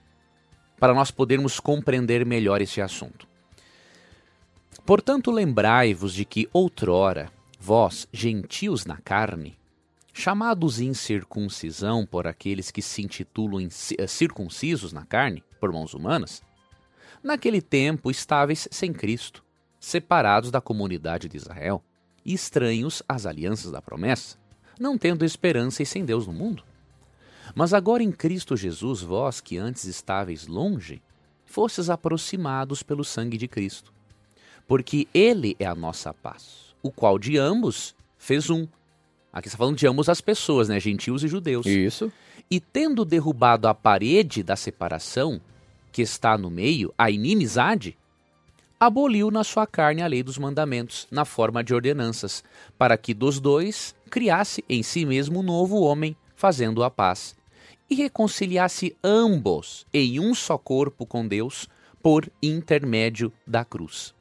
para 0.77 0.93
nós 0.93 1.09
podermos 1.09 1.57
compreender 1.57 2.25
melhor 2.25 2.61
esse 2.61 2.81
assunto. 2.81 3.25
Portanto, 4.85 5.31
lembrai-vos 5.31 6.13
de 6.15 6.25
que 6.25 6.49
outrora, 6.51 7.31
vós, 7.57 8.09
gentios 8.11 8.85
na 8.85 8.97
carne, 8.97 9.57
chamados 10.17 10.79
incircuncisão 10.79 12.05
por 12.05 12.25
aqueles 12.25 12.71
que 12.71 12.81
se 12.81 13.01
intitulam 13.01 13.67
eh, 13.97 14.07
circuncisos 14.07 14.93
na 14.93 15.05
carne, 15.05 15.43
por 15.59 15.73
mãos 15.73 15.93
humanas, 15.93 16.41
naquele 17.21 17.61
tempo 17.61 18.09
estáveis 18.09 18.65
sem 18.71 18.93
Cristo, 18.93 19.43
separados 19.77 20.49
da 20.49 20.61
comunidade 20.61 21.27
de 21.27 21.35
Israel 21.35 21.83
e 22.23 22.33
estranhos 22.33 23.03
às 23.09 23.25
alianças 23.25 23.73
da 23.73 23.81
promessa, 23.81 24.37
não 24.79 24.97
tendo 24.97 25.25
esperança 25.25 25.83
e 25.83 25.85
sem 25.85 26.05
Deus 26.05 26.25
no 26.25 26.31
mundo. 26.31 26.63
Mas 27.53 27.73
agora 27.73 28.01
em 28.01 28.11
Cristo 28.11 28.55
Jesus, 28.55 29.01
vós 29.01 29.41
que 29.41 29.57
antes 29.57 29.83
estáveis 29.83 30.47
longe, 30.47 31.03
fostes 31.45 31.89
aproximados 31.89 32.81
pelo 32.81 33.03
sangue 33.03 33.37
de 33.37 33.49
Cristo. 33.49 33.93
Porque 34.65 35.09
Ele 35.13 35.57
é 35.59 35.65
a 35.65 35.75
nossa 35.75 36.13
paz, 36.13 36.73
o 36.81 36.89
qual 36.89 37.19
de 37.19 37.37
ambos 37.37 37.93
fez 38.17 38.49
um, 38.49 38.65
Aqui 39.35 39.49
está 39.49 39.57
falando 39.57 39.75
de 39.75 39.85
ambos 39.85 40.07
as 40.07 40.21
pessoas, 40.21 40.69
né? 40.69 40.79
Gentios 40.79 41.21
e 41.21 41.27
judeus. 41.27 41.65
Isso. 41.65 42.09
E 42.49 42.61
tendo 42.61 43.03
derrubado 43.03 43.67
a 43.67 43.73
parede 43.75 44.41
da 44.41 44.55
separação, 44.55 45.41
que 45.91 46.01
está 46.01 46.37
no 46.37 46.49
meio, 46.49 46.93
a 46.97 47.11
inimizade, 47.11 47.97
aboliu 48.79 49.29
na 49.29 49.43
sua 49.43 49.67
carne 49.67 50.01
a 50.01 50.07
lei 50.07 50.23
dos 50.23 50.37
mandamentos, 50.37 51.05
na 51.11 51.25
forma 51.25 51.61
de 51.61 51.73
ordenanças, 51.73 52.45
para 52.77 52.97
que 52.97 53.13
dos 53.13 53.41
dois 53.41 53.93
criasse 54.09 54.63
em 54.69 54.81
si 54.81 55.05
mesmo 55.05 55.41
um 55.41 55.43
novo 55.43 55.81
homem, 55.81 56.15
fazendo 56.33 56.81
a 56.81 56.89
paz, 56.89 57.35
e 57.89 57.95
reconciliasse 57.95 58.95
ambos 59.03 59.85
em 59.93 60.17
um 60.17 60.33
só 60.33 60.57
corpo 60.57 61.05
com 61.05 61.27
Deus 61.27 61.67
por 62.01 62.31
intermédio 62.41 63.33
da 63.45 63.65
cruz. 63.65 64.15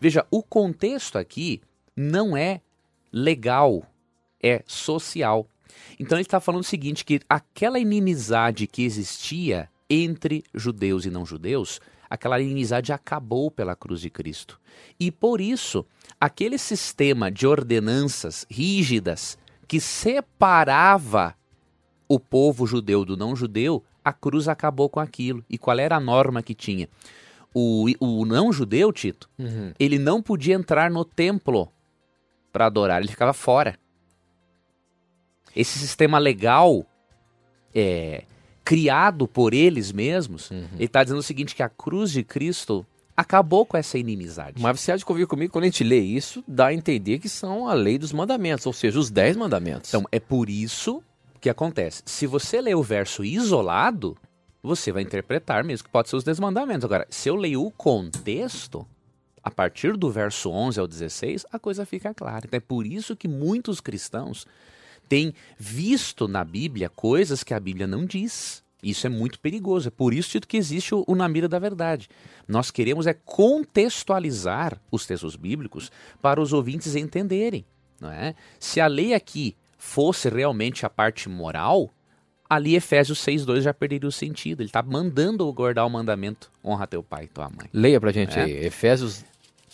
Veja, 0.00 0.24
o 0.30 0.40
contexto 0.40 1.18
aqui 1.18 1.60
não 1.96 2.36
é 2.36 2.60
legal 3.12 3.88
é 4.42 4.62
social. 4.66 5.46
Então 5.98 6.18
ele 6.18 6.22
está 6.22 6.40
falando 6.40 6.62
o 6.62 6.66
seguinte: 6.66 7.04
que 7.04 7.20
aquela 7.28 7.78
inimizade 7.78 8.66
que 8.66 8.82
existia 8.84 9.68
entre 9.88 10.42
judeus 10.54 11.04
e 11.04 11.10
não 11.10 11.24
judeus, 11.24 11.80
aquela 12.08 12.40
inimizade 12.40 12.92
acabou 12.92 13.50
pela 13.50 13.76
cruz 13.76 14.00
de 14.00 14.10
Cristo. 14.10 14.60
E 14.98 15.10
por 15.10 15.40
isso, 15.40 15.84
aquele 16.20 16.58
sistema 16.58 17.30
de 17.30 17.46
ordenanças 17.46 18.46
rígidas 18.50 19.38
que 19.68 19.80
separava 19.80 21.34
o 22.08 22.20
povo 22.20 22.66
judeu 22.66 23.04
do 23.04 23.16
não 23.16 23.34
judeu, 23.34 23.82
a 24.04 24.12
cruz 24.12 24.48
acabou 24.48 24.88
com 24.88 25.00
aquilo. 25.00 25.44
E 25.48 25.56
qual 25.56 25.78
era 25.78 25.96
a 25.96 26.00
norma 26.00 26.42
que 26.42 26.54
tinha? 26.54 26.88
O, 27.54 27.86
o 28.00 28.24
não 28.24 28.52
judeu, 28.52 28.92
Tito, 28.92 29.28
uhum. 29.38 29.72
ele 29.78 29.98
não 29.98 30.22
podia 30.22 30.54
entrar 30.54 30.90
no 30.90 31.04
templo 31.04 31.70
para 32.52 32.66
adorar, 32.66 33.00
ele 33.00 33.10
ficava 33.10 33.32
fora. 33.32 33.78
Esse 35.54 35.78
sistema 35.78 36.18
legal 36.18 36.86
é, 37.74 38.24
criado 38.64 39.26
por 39.26 39.54
eles 39.54 39.92
mesmos, 39.92 40.50
uhum. 40.50 40.66
ele 40.74 40.84
está 40.84 41.02
dizendo 41.02 41.18
o 41.18 41.22
seguinte, 41.22 41.54
que 41.54 41.62
a 41.62 41.68
cruz 41.68 42.10
de 42.10 42.22
Cristo 42.22 42.86
acabou 43.16 43.66
com 43.66 43.76
essa 43.76 43.98
inimizade. 43.98 44.60
Mas 44.60 44.80
você 44.80 44.92
há 44.92 44.96
de 44.96 45.04
convir 45.04 45.26
comigo, 45.26 45.52
quando 45.52 45.64
a 45.64 45.68
gente 45.68 45.84
lê 45.84 46.00
isso, 46.00 46.42
dá 46.46 46.68
a 46.68 46.74
entender 46.74 47.18
que 47.18 47.28
são 47.28 47.68
a 47.68 47.74
lei 47.74 47.98
dos 47.98 48.12
mandamentos, 48.12 48.66
ou 48.66 48.72
seja, 48.72 48.98
os 48.98 49.10
dez 49.10 49.36
mandamentos. 49.36 49.90
Então, 49.90 50.04
é 50.10 50.18
por 50.18 50.48
isso 50.48 51.02
que 51.40 51.50
acontece. 51.50 52.02
Se 52.06 52.26
você 52.26 52.60
lê 52.60 52.74
o 52.74 52.82
verso 52.82 53.24
isolado, 53.24 54.16
você 54.62 54.92
vai 54.92 55.02
interpretar 55.02 55.64
mesmo 55.64 55.84
que 55.84 55.90
pode 55.90 56.08
ser 56.08 56.16
os 56.16 56.24
dez 56.24 56.38
mandamentos. 56.38 56.84
Agora, 56.84 57.06
se 57.10 57.28
eu 57.28 57.34
leio 57.34 57.64
o 57.64 57.70
contexto, 57.70 58.86
a 59.42 59.50
partir 59.50 59.96
do 59.96 60.10
verso 60.10 60.50
11 60.50 60.78
ao 60.78 60.86
16, 60.86 61.46
a 61.52 61.58
coisa 61.58 61.84
fica 61.84 62.14
clara. 62.14 62.44
Então, 62.46 62.56
é 62.56 62.60
por 62.60 62.86
isso 62.86 63.16
que 63.16 63.26
muitos 63.26 63.80
cristãos 63.80 64.46
tem 65.12 65.34
visto 65.58 66.26
na 66.26 66.42
Bíblia 66.42 66.88
coisas 66.88 67.44
que 67.44 67.52
a 67.52 67.60
Bíblia 67.60 67.86
não 67.86 68.06
diz. 68.06 68.62
Isso 68.82 69.06
é 69.06 69.10
muito 69.10 69.38
perigoso. 69.38 69.88
É 69.88 69.90
por 69.90 70.14
isso 70.14 70.40
que 70.40 70.56
existe 70.56 70.94
o, 70.94 71.04
o 71.06 71.14
Na 71.14 71.28
Mira 71.28 71.46
da 71.46 71.58
Verdade. 71.58 72.08
Nós 72.48 72.70
queremos 72.70 73.06
é 73.06 73.12
contextualizar 73.12 74.80
os 74.90 75.04
textos 75.04 75.36
bíblicos 75.36 75.92
para 76.22 76.40
os 76.40 76.54
ouvintes 76.54 76.96
entenderem. 76.96 77.62
Não 78.00 78.10
é? 78.10 78.34
Se 78.58 78.80
a 78.80 78.86
lei 78.86 79.12
aqui 79.12 79.54
fosse 79.76 80.30
realmente 80.30 80.86
a 80.86 80.88
parte 80.88 81.28
moral, 81.28 81.90
ali 82.48 82.74
Efésios 82.74 83.22
6,2 83.22 83.60
já 83.60 83.74
perderia 83.74 84.08
o 84.08 84.12
sentido. 84.12 84.62
Ele 84.62 84.70
está 84.70 84.82
mandando 84.82 85.52
guardar 85.52 85.86
o 85.86 85.90
mandamento: 85.90 86.50
honra 86.64 86.86
teu 86.86 87.02
pai 87.02 87.24
e 87.24 87.28
tua 87.28 87.50
mãe. 87.50 87.68
Leia 87.70 88.00
pra 88.00 88.12
gente 88.12 88.38
é. 88.38 88.44
aí, 88.44 88.64
Efésios 88.64 89.22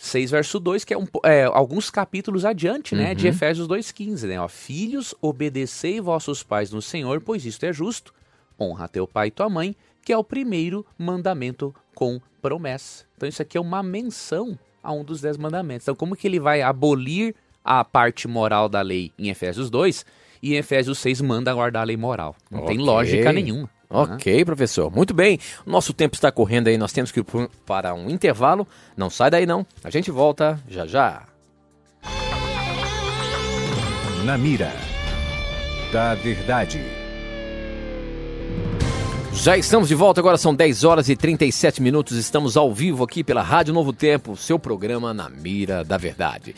6, 0.01 0.31
verso 0.31 0.61
2, 0.61 0.85
que 0.85 0.95
é, 0.95 0.99
um, 0.99 1.07
é, 1.25 1.45
alguns 1.45 1.91
capítulos 1.91 2.45
adiante, 2.45 2.95
né, 2.95 3.11
uhum. 3.11 3.15
de 3.15 3.27
Efésios 3.27 3.67
2,15, 3.67 4.29
né, 4.29 4.41
ó, 4.41 4.47
Filhos, 4.47 5.15
obedecei 5.21 6.01
vossos 6.01 6.43
pais 6.43 6.71
no 6.71 6.81
Senhor, 6.81 7.21
pois 7.21 7.45
isto 7.45 7.65
é 7.65 7.73
justo. 7.73 8.15
Honra 8.61 8.89
teu 8.89 9.07
pai 9.07 9.29
e 9.29 9.31
tua 9.31 9.49
mãe, 9.49 9.75
que 10.03 10.13
é 10.13 10.17
o 10.17 10.25
primeiro 10.25 10.87
mandamento 10.97 11.75
com 11.95 12.21
promessa. 12.41 13.05
Então 13.17 13.29
isso 13.29 13.43
aqui 13.43 13.59
é 13.59 13.61
uma 13.61 13.83
menção 13.83 14.59
a 14.83 14.93
um 14.93 15.05
dos 15.05 15.21
dez 15.21 15.37
mandamentos. 15.37 15.85
Então 15.85 15.95
como 15.95 16.17
que 16.17 16.27
ele 16.27 16.41
vai 16.41 16.63
abolir 16.63 17.35
a 17.65 17.85
parte 17.85 18.27
moral 18.27 18.69
da 18.69 18.81
lei 18.81 19.13
em 19.19 19.29
Efésios 19.29 19.69
2 19.69 20.07
e 20.43 20.55
em 20.55 20.57
Efésios 20.57 20.99
6 20.99 21.21
manda 21.21 21.53
guardar 21.53 21.83
a 21.83 21.85
lei 21.85 21.97
moral? 21.97 22.35
Não 22.51 22.63
okay. 22.63 22.77
tem 22.77 22.85
lógica 22.85 23.33
nenhuma. 23.33 23.69
Ok, 23.91 24.45
professor. 24.45 24.91
Muito 24.95 25.15
bem. 25.15 25.39
Nosso 25.65 25.93
tempo 25.93 26.15
está 26.15 26.31
correndo 26.31 26.69
aí, 26.69 26.77
nós 26.77 26.93
temos 26.93 27.11
que 27.11 27.21
ir 27.21 27.27
para 27.65 27.95
um 27.95 28.11
intervalo. 28.11 28.67
Não 28.97 29.09
sai 29.09 29.31
daí 29.31 29.47
não. 29.47 29.67
A 29.83 29.91
gente 29.91 30.11
volta 30.11 30.61
já 30.69 30.87
já. 30.87 31.23
Na 34.25 34.37
mira 34.37 34.73
da 35.91 36.15
verdade. 36.15 36.81
Já 39.33 39.57
estamos 39.57 39.89
de 39.89 39.95
volta, 39.95 40.21
agora 40.21 40.37
são 40.37 40.55
10 40.55 40.85
horas 40.85 41.09
e 41.09 41.17
37 41.17 41.81
minutos. 41.81 42.17
Estamos 42.19 42.57
ao 42.57 42.75
vivo 42.75 43.05
aqui 43.05 43.23
pela 43.23 43.41
Rádio 43.41 43.73
Novo 43.73 43.93
Tempo, 43.93 44.37
seu 44.37 44.59
programa 44.59 45.15
Na 45.15 45.29
Mira 45.29 45.85
da 45.85 45.97
Verdade. 45.97 46.55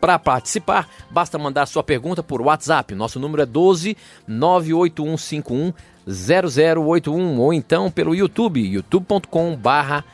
Para 0.00 0.18
participar, 0.18 0.88
basta 1.10 1.38
mandar 1.38 1.66
sua 1.66 1.82
pergunta 1.82 2.22
por 2.22 2.40
WhatsApp. 2.40 2.94
Nosso 2.94 3.18
número 3.18 3.42
é 3.42 3.46
12 3.46 3.96
98151 4.26 5.72
0081 6.08 7.38
ou 7.38 7.52
então 7.52 7.90
pelo 7.90 8.14
YouTube, 8.14 8.60
youtube.com 8.60 9.56
barra 9.56 10.04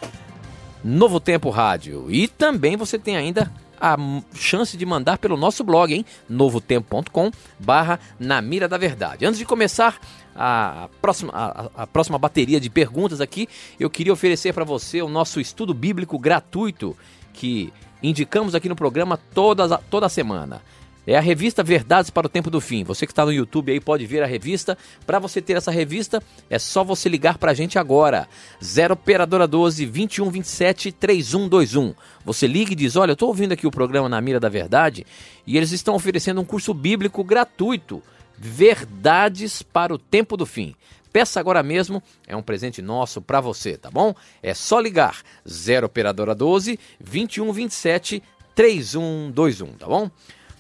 Novo 0.82 1.20
Tempo 1.20 1.50
Rádio. 1.50 2.06
E 2.10 2.26
também 2.26 2.76
você 2.76 2.98
tem 2.98 3.16
ainda 3.16 3.50
a 3.80 3.96
chance 4.34 4.76
de 4.76 4.86
mandar 4.86 5.18
pelo 5.18 5.36
nosso 5.36 5.62
blog, 5.62 5.92
hein? 5.92 6.04
novotempo.com 6.28 7.30
barra 7.58 8.00
na 8.18 8.40
mira 8.40 8.66
da 8.66 8.78
verdade. 8.78 9.26
Antes 9.26 9.38
de 9.38 9.44
começar 9.44 10.00
a 10.34 10.88
próxima, 11.00 11.32
a, 11.34 11.82
a 11.82 11.86
próxima 11.86 12.18
bateria 12.18 12.60
de 12.60 12.70
perguntas 12.70 13.20
aqui, 13.20 13.48
eu 13.78 13.90
queria 13.90 14.12
oferecer 14.12 14.52
para 14.52 14.64
você 14.64 15.02
o 15.02 15.08
nosso 15.08 15.40
estudo 15.40 15.74
bíblico 15.74 16.18
gratuito 16.18 16.96
que 17.32 17.72
indicamos 18.08 18.54
aqui 18.54 18.68
no 18.68 18.76
programa 18.76 19.16
toda, 19.16 19.78
toda 19.78 20.08
semana. 20.08 20.62
É 21.06 21.18
a 21.18 21.20
revista 21.20 21.62
Verdades 21.62 22.10
para 22.10 22.26
o 22.26 22.30
Tempo 22.30 22.50
do 22.50 22.62
Fim. 22.62 22.82
Você 22.82 23.06
que 23.06 23.12
está 23.12 23.26
no 23.26 23.32
YouTube 23.32 23.70
aí 23.70 23.78
pode 23.78 24.06
ver 24.06 24.22
a 24.22 24.26
revista. 24.26 24.76
Para 25.06 25.18
você 25.18 25.42
ter 25.42 25.54
essa 25.54 25.70
revista, 25.70 26.22
é 26.48 26.58
só 26.58 26.82
você 26.82 27.10
ligar 27.10 27.36
para 27.36 27.50
a 27.50 27.54
gente 27.54 27.78
agora. 27.78 28.26
0 28.62 28.94
Operadora 28.94 29.46
12 29.46 29.84
21 29.84 30.30
27 30.30 30.92
3121. 30.92 31.94
Você 32.24 32.46
liga 32.46 32.72
e 32.72 32.76
diz: 32.76 32.96
Olha, 32.96 33.10
eu 33.10 33.14
estou 33.14 33.28
ouvindo 33.28 33.52
aqui 33.52 33.66
o 33.66 33.70
programa 33.70 34.08
Na 34.08 34.20
Mira 34.20 34.40
da 34.40 34.48
Verdade 34.48 35.04
e 35.46 35.58
eles 35.58 35.72
estão 35.72 35.94
oferecendo 35.94 36.40
um 36.40 36.44
curso 36.44 36.72
bíblico 36.72 37.22
gratuito. 37.22 38.02
Verdades 38.36 39.62
para 39.62 39.94
o 39.94 39.98
Tempo 39.98 40.38
do 40.38 40.46
Fim. 40.46 40.74
Peça 41.14 41.38
agora 41.38 41.62
mesmo, 41.62 42.03
é 42.27 42.35
um 42.35 42.42
presente 42.42 42.83
nosso 42.83 43.22
para 43.22 43.40
você, 43.40 43.77
tá 43.79 43.88
bom? 43.88 44.12
É 44.42 44.53
só 44.53 44.81
ligar 44.81 45.22
0 45.48 45.87
Operadora 45.87 46.35
12 46.35 46.77
21 46.98 47.53
27 47.53 48.20
3121, 48.53 49.74
tá 49.74 49.87
bom? 49.87 50.11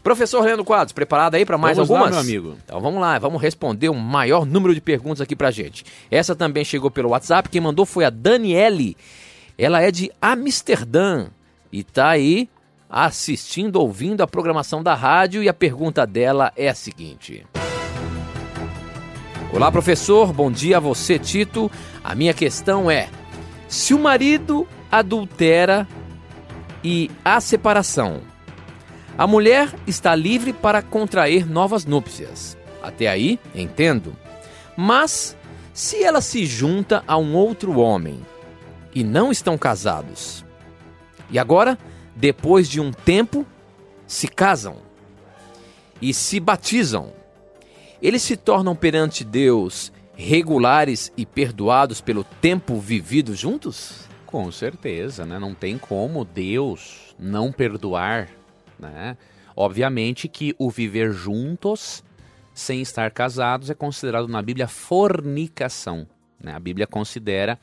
Professor 0.00 0.44
Leandro 0.44 0.64
Quadros, 0.64 0.92
preparado 0.92 1.34
aí 1.34 1.44
para 1.44 1.58
mais 1.58 1.76
vamos 1.76 1.90
algumas? 1.90 2.14
Lá, 2.14 2.22
meu 2.22 2.30
amigo. 2.30 2.56
Então 2.64 2.80
vamos 2.80 3.00
lá, 3.00 3.18
vamos 3.18 3.42
responder 3.42 3.88
o 3.88 3.94
maior 3.94 4.46
número 4.46 4.72
de 4.72 4.80
perguntas 4.80 5.20
aqui 5.20 5.34
pra 5.34 5.50
gente. 5.50 5.84
Essa 6.08 6.36
também 6.36 6.64
chegou 6.64 6.88
pelo 6.88 7.08
WhatsApp, 7.08 7.48
quem 7.48 7.60
mandou 7.60 7.84
foi 7.84 8.04
a 8.04 8.10
Daniele. 8.10 8.96
Ela 9.58 9.82
é 9.82 9.90
de 9.90 10.12
Amsterdã 10.22 11.30
e 11.72 11.82
tá 11.82 12.10
aí 12.10 12.48
assistindo, 12.88 13.80
ouvindo 13.80 14.22
a 14.22 14.26
programação 14.28 14.84
da 14.84 14.94
rádio 14.94 15.42
e 15.42 15.48
a 15.48 15.54
pergunta 15.54 16.06
dela 16.06 16.52
é 16.56 16.68
a 16.68 16.74
seguinte: 16.76 17.44
Olá, 19.54 19.70
professor, 19.70 20.32
bom 20.32 20.50
dia 20.50 20.78
a 20.78 20.80
você, 20.80 21.16
Tito. 21.16 21.70
A 22.02 22.12
minha 22.16 22.34
questão 22.34 22.90
é: 22.90 23.08
se 23.68 23.94
o 23.94 24.00
marido 24.00 24.66
adultera 24.90 25.86
e 26.82 27.08
há 27.24 27.40
separação, 27.40 28.22
a 29.16 29.28
mulher 29.28 29.72
está 29.86 30.12
livre 30.12 30.52
para 30.52 30.82
contrair 30.82 31.46
novas 31.48 31.84
núpcias. 31.84 32.58
Até 32.82 33.06
aí, 33.06 33.38
entendo. 33.54 34.16
Mas, 34.76 35.36
se 35.72 36.02
ela 36.02 36.20
se 36.20 36.44
junta 36.46 37.04
a 37.06 37.16
um 37.16 37.36
outro 37.36 37.78
homem 37.78 38.26
e 38.92 39.04
não 39.04 39.30
estão 39.30 39.56
casados, 39.56 40.44
e 41.30 41.38
agora, 41.38 41.78
depois 42.16 42.68
de 42.68 42.80
um 42.80 42.90
tempo, 42.90 43.46
se 44.04 44.26
casam 44.26 44.78
e 46.02 46.12
se 46.12 46.40
batizam, 46.40 47.12
eles 48.06 48.22
se 48.22 48.36
tornam 48.36 48.76
perante 48.76 49.24
Deus 49.24 49.92
regulares 50.14 51.12
e 51.16 51.26
perdoados 51.26 52.00
pelo 52.00 52.22
tempo 52.22 52.78
vivido 52.78 53.34
juntos? 53.34 54.08
Com 54.26 54.50
certeza, 54.52 55.24
né? 55.24 55.38
Não 55.38 55.54
tem 55.54 55.78
como 55.78 56.24
Deus 56.24 57.14
não 57.18 57.52
perdoar 57.52 58.28
né? 58.78 59.16
Obviamente 59.56 60.28
que 60.28 60.54
o 60.58 60.70
viver 60.70 61.12
juntos, 61.12 62.02
sem 62.52 62.82
estar 62.82 63.10
casados, 63.10 63.70
é 63.70 63.74
considerado 63.74 64.28
na 64.28 64.42
Bíblia 64.42 64.66
fornicação. 64.66 66.06
Né? 66.42 66.52
A 66.52 66.60
Bíblia 66.60 66.86
considera 66.86 67.58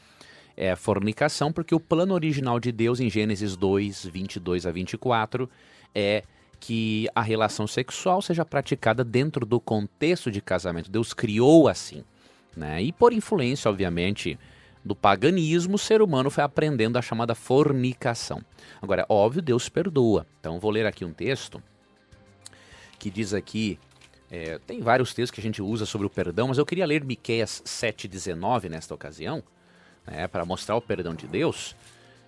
é, 0.55 0.75
fornicação 0.75 1.51
porque 1.51 1.75
o 1.75 1.79
plano 1.79 2.13
original 2.13 2.59
de 2.59 2.71
Deus 2.71 2.99
em 2.99 3.09
Gênesis 3.09 3.55
2, 3.55 4.05
22 4.05 4.65
a 4.65 4.71
24 4.71 5.49
é 5.93 6.23
que 6.61 7.09
a 7.15 7.21
relação 7.23 7.65
sexual 7.65 8.21
seja 8.21 8.45
praticada 8.45 9.03
dentro 9.03 9.47
do 9.47 9.59
contexto 9.59 10.29
de 10.29 10.39
casamento. 10.39 10.91
Deus 10.91 11.11
criou 11.11 11.67
assim. 11.67 12.03
Né? 12.55 12.83
E 12.83 12.93
por 12.93 13.11
influência, 13.11 13.67
obviamente, 13.67 14.37
do 14.85 14.95
paganismo, 14.95 15.75
o 15.75 15.79
ser 15.79 16.03
humano 16.03 16.29
foi 16.29 16.43
aprendendo 16.43 16.97
a 16.97 17.01
chamada 17.01 17.33
fornicação. 17.33 18.43
Agora, 18.79 19.07
óbvio, 19.09 19.41
Deus 19.41 19.69
perdoa. 19.69 20.27
Então, 20.39 20.59
vou 20.59 20.69
ler 20.69 20.85
aqui 20.85 21.03
um 21.03 21.11
texto 21.11 21.61
que 22.99 23.09
diz 23.09 23.33
aqui. 23.33 23.79
É, 24.29 24.59
tem 24.59 24.81
vários 24.81 25.15
textos 25.15 25.31
que 25.31 25.41
a 25.41 25.43
gente 25.43 25.63
usa 25.63 25.87
sobre 25.87 26.05
o 26.05 26.09
perdão, 26.11 26.47
mas 26.47 26.59
eu 26.59 26.65
queria 26.65 26.85
ler 26.85 27.03
Miqueias 27.03 27.63
7,19 27.65 28.69
nesta 28.69 28.93
ocasião, 28.93 29.43
né, 30.05 30.27
para 30.27 30.45
mostrar 30.45 30.75
o 30.75 30.81
perdão 30.81 31.15
de 31.15 31.25
Deus. 31.25 31.75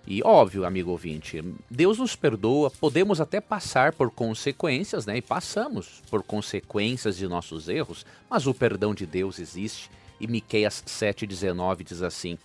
E 0.06 0.22
óbvio, 0.22 0.66
amigo 0.66 0.90
ouvinte, 0.90 1.42
Deus 1.70 1.98
nos 1.98 2.14
perdoa, 2.14 2.70
podemos 2.70 3.22
até 3.22 3.40
passar 3.40 3.94
por 3.94 4.10
consequências, 4.10 5.06
né? 5.06 5.16
E 5.16 5.22
passamos 5.22 6.02
por 6.10 6.22
consequências 6.22 7.16
de 7.16 7.26
nossos 7.26 7.68
erros, 7.70 8.04
mas 8.28 8.46
o 8.46 8.52
perdão 8.52 8.94
de 8.94 9.06
Deus 9.06 9.38
existe 9.38 9.90
e 10.20 10.26
Miqueias 10.26 10.84
7,19 10.86 11.84
diz 11.84 12.02
assim: 12.02 12.38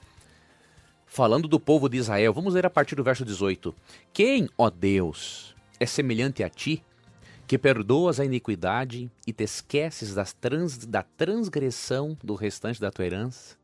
Falando 1.06 1.50
do 1.50 1.60
povo 1.60 1.89
de 1.89 1.98
Israel, 1.98 2.34
vamos 2.34 2.54
ler 2.54 2.65
a 2.65 2.69
partir 2.69 2.95
do 2.95 3.04
verso 3.04 3.26
18: 3.26 3.76
Quem, 4.13 4.48
ó 4.58 4.69
Deus, 4.69 5.54
é 5.80 5.86
semelhante 5.86 6.43
a 6.43 6.50
ti, 6.50 6.82
que 7.45 7.58
perdoas 7.58 8.22
a 8.22 8.26
iniquidade 8.26 9.12
e 9.28 9.34
te 9.34 9.43
esqueces 9.43 10.13
das 10.13 10.32
trans, 10.32 10.78
da 10.78 11.04
transgressão 11.04 12.17
do 12.24 12.36
restante 12.36 12.80
da 12.80 12.89
tua 12.89 13.06
herança? 13.06 13.59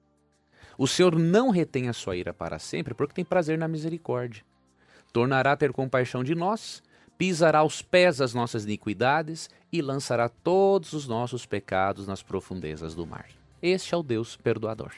O 0.77 0.87
Senhor 0.87 1.17
não 1.17 1.49
retém 1.49 1.87
a 1.87 1.93
sua 1.93 2.15
ira 2.15 2.33
para 2.33 2.59
sempre, 2.59 2.93
porque 2.93 3.13
tem 3.13 3.25
prazer 3.25 3.57
na 3.57 3.67
misericórdia. 3.67 4.43
Tornará 5.13 5.53
a 5.53 5.57
ter 5.57 5.71
compaixão 5.71 6.23
de 6.23 6.35
nós, 6.35 6.83
pisará 7.17 7.63
os 7.63 7.81
pés 7.81 8.17
das 8.17 8.33
nossas 8.33 8.65
iniquidades 8.65 9.49
e 9.71 9.81
lançará 9.81 10.27
todos 10.27 10.93
os 10.93 11.07
nossos 11.07 11.45
pecados 11.45 12.07
nas 12.07 12.21
profundezas 12.21 12.93
do 12.93 13.07
mar. 13.07 13.27
Este 13.61 13.93
é 13.93 13.97
o 13.97 14.03
Deus 14.03 14.35
perdoador. 14.35 14.91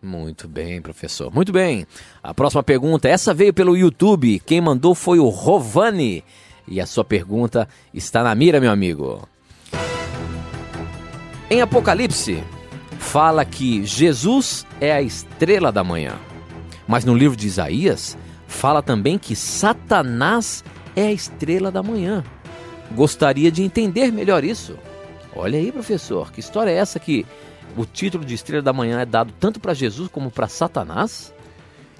Muito 0.00 0.46
bem, 0.46 0.82
professor. 0.82 1.32
Muito 1.32 1.50
bem. 1.50 1.86
A 2.22 2.34
próxima 2.34 2.62
pergunta, 2.62 3.08
essa 3.08 3.32
veio 3.32 3.54
pelo 3.54 3.76
YouTube. 3.76 4.38
Quem 4.40 4.60
mandou 4.60 4.94
foi 4.94 5.18
o 5.18 5.28
Rovani. 5.28 6.22
E 6.68 6.80
a 6.80 6.86
sua 6.86 7.04
pergunta 7.04 7.68
está 7.92 8.22
na 8.22 8.34
mira, 8.34 8.60
meu 8.60 8.70
amigo. 8.70 9.26
Em 11.50 11.60
Apocalipse, 11.60 12.42
fala 13.04 13.44
que 13.44 13.84
Jesus 13.84 14.66
é 14.80 14.92
a 14.92 15.00
estrela 15.00 15.70
da 15.70 15.84
manhã. 15.84 16.18
Mas 16.88 17.04
no 17.04 17.14
livro 17.14 17.36
de 17.36 17.46
Isaías, 17.46 18.18
fala 18.48 18.82
também 18.82 19.18
que 19.18 19.36
Satanás 19.36 20.64
é 20.96 21.06
a 21.06 21.12
estrela 21.12 21.70
da 21.70 21.82
manhã. 21.82 22.24
Gostaria 22.92 23.52
de 23.52 23.62
entender 23.62 24.10
melhor 24.10 24.42
isso. 24.42 24.76
Olha 25.34 25.58
aí, 25.58 25.70
professor, 25.70 26.32
que 26.32 26.40
história 26.40 26.70
é 26.70 26.74
essa 26.74 26.98
que 26.98 27.24
o 27.76 27.84
título 27.84 28.24
de 28.24 28.34
estrela 28.34 28.62
da 28.62 28.72
manhã 28.72 29.00
é 29.00 29.06
dado 29.06 29.32
tanto 29.38 29.60
para 29.60 29.74
Jesus 29.74 30.08
como 30.08 30.30
para 30.30 30.48
Satanás? 30.48 31.32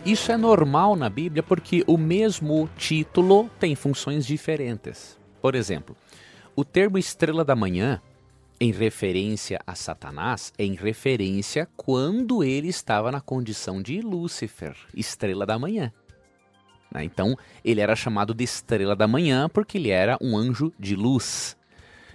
Isso 0.04 0.32
é 0.32 0.36
normal 0.36 0.96
na 0.96 1.08
Bíblia 1.08 1.42
porque 1.44 1.84
o 1.86 1.96
mesmo 1.96 2.68
título 2.76 3.48
tem 3.60 3.76
funções 3.76 4.26
diferentes. 4.26 5.16
Por 5.40 5.54
exemplo, 5.54 5.96
o 6.56 6.64
termo 6.64 6.98
estrela 6.98 7.44
da 7.44 7.54
manhã, 7.54 8.00
em 8.64 8.72
referência 8.72 9.60
a 9.66 9.74
Satanás, 9.74 10.50
é 10.56 10.64
em 10.64 10.74
referência 10.74 11.68
quando 11.76 12.42
ele 12.42 12.68
estava 12.68 13.12
na 13.12 13.20
condição 13.20 13.82
de 13.82 14.00
Lúcifer, 14.00 14.74
estrela 14.94 15.44
da 15.44 15.58
manhã. 15.58 15.92
Né? 16.90 17.04
Então, 17.04 17.36
ele 17.62 17.82
era 17.82 17.94
chamado 17.94 18.32
de 18.32 18.42
estrela 18.42 18.96
da 18.96 19.06
manhã 19.06 19.50
porque 19.50 19.76
ele 19.76 19.90
era 19.90 20.16
um 20.18 20.34
anjo 20.34 20.72
de 20.78 20.96
luz. 20.96 21.58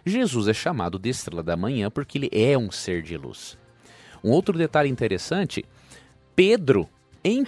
Jesus 0.04 0.48
é 0.48 0.54
chamado 0.54 0.98
de 0.98 1.10
estrela 1.10 1.44
da 1.44 1.56
manhã 1.56 1.92
porque 1.92 2.18
ele 2.18 2.30
é 2.32 2.58
um 2.58 2.72
ser 2.72 3.04
de 3.04 3.16
luz. 3.16 3.56
Um 4.24 4.32
outro 4.32 4.58
detalhe 4.58 4.90
interessante, 4.90 5.64
Pedro, 6.36 6.90
em 7.24 7.44
1 7.44 7.46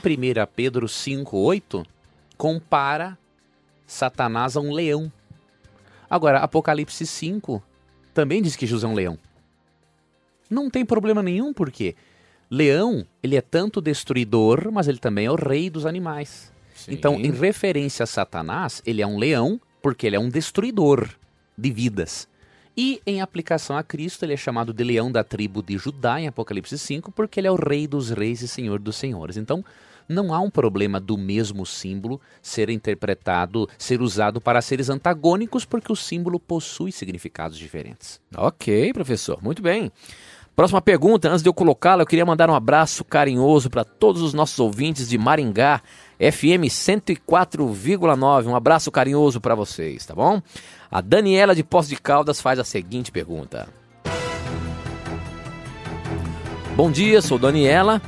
Pedro 0.55 0.85
5,8, 0.85 1.83
compara 2.37 3.17
Satanás 3.87 4.55
a 4.55 4.61
um 4.61 4.71
leão. 4.71 5.11
Agora, 6.07 6.37
Apocalipse 6.37 7.07
5 7.07 7.63
também 8.13 8.41
diz 8.41 8.55
que 8.55 8.65
Jesus 8.65 8.83
é 8.83 8.87
um 8.87 8.93
leão. 8.93 9.17
Não 10.49 10.69
tem 10.69 10.85
problema 10.85 11.23
nenhum, 11.23 11.53
porque 11.53 11.95
leão, 12.49 13.05
ele 13.23 13.35
é 13.35 13.41
tanto 13.41 13.81
destruidor, 13.81 14.69
mas 14.71 14.87
ele 14.87 14.97
também 14.97 15.25
é 15.25 15.31
o 15.31 15.35
rei 15.35 15.69
dos 15.69 15.85
animais. 15.85 16.51
Sim. 16.75 16.93
Então, 16.93 17.15
em 17.15 17.31
referência 17.31 18.03
a 18.03 18.07
Satanás, 18.07 18.81
ele 18.85 19.01
é 19.01 19.07
um 19.07 19.17
leão 19.17 19.59
porque 19.81 20.07
ele 20.07 20.15
é 20.15 20.19
um 20.19 20.29
destruidor 20.29 21.09
de 21.57 21.71
vidas. 21.71 22.27
E 22.75 23.01
em 23.05 23.21
aplicação 23.21 23.77
a 23.77 23.83
Cristo, 23.83 24.23
ele 24.23 24.33
é 24.33 24.37
chamado 24.37 24.73
de 24.73 24.83
leão 24.83 25.11
da 25.11 25.23
tribo 25.23 25.61
de 25.61 25.77
Judá 25.77 26.19
em 26.19 26.27
Apocalipse 26.27 26.77
5, 26.77 27.11
porque 27.11 27.39
ele 27.39 27.47
é 27.47 27.51
o 27.51 27.55
rei 27.55 27.85
dos 27.87 28.09
reis 28.09 28.41
e 28.41 28.47
senhor 28.47 28.79
dos 28.79 28.95
senhores. 28.95 29.37
Então, 29.37 29.63
não 30.11 30.33
há 30.33 30.39
um 30.39 30.49
problema 30.49 30.99
do 30.99 31.17
mesmo 31.17 31.65
símbolo 31.65 32.19
ser 32.41 32.69
interpretado, 32.69 33.67
ser 33.77 34.01
usado 34.01 34.41
para 34.41 34.61
seres 34.61 34.89
antagônicos, 34.89 35.65
porque 35.65 35.91
o 35.91 35.95
símbolo 35.95 36.39
possui 36.39 36.91
significados 36.91 37.57
diferentes. 37.57 38.19
Ok, 38.35 38.93
professor, 38.93 39.41
muito 39.41 39.61
bem. 39.61 39.91
Próxima 40.55 40.81
pergunta, 40.81 41.29
antes 41.29 41.41
de 41.41 41.47
eu 41.49 41.53
colocá-la, 41.53 42.03
eu 42.03 42.05
queria 42.07 42.25
mandar 42.25 42.49
um 42.49 42.53
abraço 42.53 43.05
carinhoso 43.05 43.69
para 43.69 43.85
todos 43.85 44.21
os 44.21 44.33
nossos 44.33 44.59
ouvintes 44.59 45.07
de 45.07 45.17
Maringá. 45.17 45.81
FM 46.19 46.67
104,9. 46.69 48.45
Um 48.45 48.55
abraço 48.55 48.91
carinhoso 48.91 49.39
para 49.41 49.55
vocês, 49.55 50.05
tá 50.05 50.13
bom? 50.13 50.41
A 50.91 51.01
Daniela 51.01 51.55
de 51.55 51.63
Poço 51.63 51.89
de 51.89 51.95
Caldas 51.95 52.41
faz 52.41 52.59
a 52.59 52.63
seguinte 52.63 53.11
pergunta. 53.11 53.69
Bom 56.75 56.91
dia, 56.91 57.21
sou 57.21 57.39
Daniela 57.39 58.01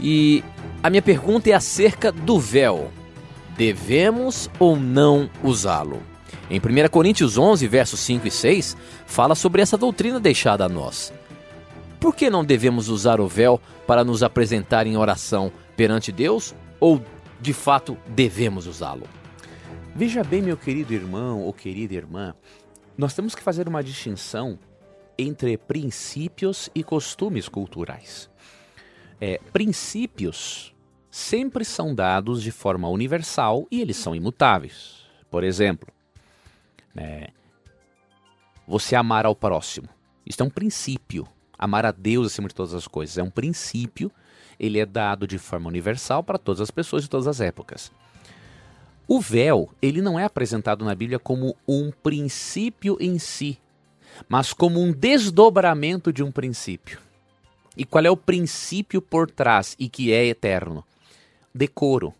e 0.00 0.42
a 0.86 0.90
minha 0.90 1.02
pergunta 1.02 1.50
é 1.50 1.52
acerca 1.52 2.12
do 2.12 2.38
véu. 2.38 2.92
Devemos 3.56 4.48
ou 4.56 4.76
não 4.76 5.28
usá-lo? 5.42 6.00
Em 6.48 6.60
1 6.60 6.88
Coríntios 6.90 7.36
11, 7.36 7.66
versos 7.66 7.98
5 7.98 8.28
e 8.28 8.30
6, 8.30 8.76
fala 9.04 9.34
sobre 9.34 9.60
essa 9.60 9.76
doutrina 9.76 10.20
deixada 10.20 10.64
a 10.64 10.68
nós. 10.68 11.12
Por 11.98 12.14
que 12.14 12.30
não 12.30 12.44
devemos 12.44 12.88
usar 12.88 13.20
o 13.20 13.26
véu 13.26 13.60
para 13.84 14.04
nos 14.04 14.22
apresentar 14.22 14.86
em 14.86 14.96
oração 14.96 15.50
perante 15.76 16.12
Deus 16.12 16.54
ou 16.78 17.02
de 17.40 17.52
fato 17.52 17.98
devemos 18.06 18.68
usá-lo? 18.68 19.08
Veja 19.92 20.22
bem, 20.22 20.40
meu 20.40 20.56
querido 20.56 20.94
irmão 20.94 21.40
ou 21.40 21.52
querida 21.52 21.94
irmã, 21.94 22.32
nós 22.96 23.12
temos 23.12 23.34
que 23.34 23.42
fazer 23.42 23.66
uma 23.66 23.82
distinção 23.82 24.56
entre 25.18 25.58
princípios 25.58 26.70
e 26.72 26.84
costumes 26.84 27.48
culturais. 27.48 28.30
É, 29.20 29.40
princípios 29.52 30.75
sempre 31.16 31.64
são 31.64 31.94
dados 31.94 32.42
de 32.42 32.52
forma 32.52 32.90
universal 32.90 33.66
e 33.70 33.80
eles 33.80 33.96
são 33.96 34.14
imutáveis. 34.14 35.06
Por 35.30 35.44
exemplo, 35.44 35.88
é, 36.94 37.30
você 38.68 38.94
amar 38.94 39.24
ao 39.24 39.34
próximo. 39.34 39.88
Isso 40.26 40.42
é 40.42 40.44
um 40.44 40.50
princípio. 40.50 41.26
Amar 41.58 41.86
a 41.86 41.90
Deus 41.90 42.26
acima 42.26 42.48
de 42.48 42.54
todas 42.54 42.74
as 42.74 42.86
coisas 42.86 43.16
é 43.16 43.22
um 43.22 43.30
princípio. 43.30 44.12
Ele 44.60 44.78
é 44.78 44.84
dado 44.84 45.26
de 45.26 45.38
forma 45.38 45.68
universal 45.68 46.22
para 46.22 46.36
todas 46.36 46.60
as 46.60 46.70
pessoas 46.70 47.04
de 47.04 47.08
todas 47.08 47.26
as 47.26 47.40
épocas. 47.40 47.90
O 49.08 49.18
véu, 49.18 49.70
ele 49.80 50.02
não 50.02 50.20
é 50.20 50.24
apresentado 50.24 50.84
na 50.84 50.94
Bíblia 50.94 51.18
como 51.18 51.56
um 51.66 51.90
princípio 51.90 52.98
em 53.00 53.18
si, 53.18 53.58
mas 54.28 54.52
como 54.52 54.82
um 54.82 54.92
desdobramento 54.92 56.12
de 56.12 56.22
um 56.22 56.30
princípio. 56.30 57.00
E 57.74 57.86
qual 57.86 58.04
é 58.04 58.10
o 58.10 58.16
princípio 58.18 59.00
por 59.00 59.30
trás 59.30 59.74
e 59.78 59.88
que 59.88 60.12
é 60.12 60.26
eterno? 60.26 60.84
Decoro. 61.56 62.14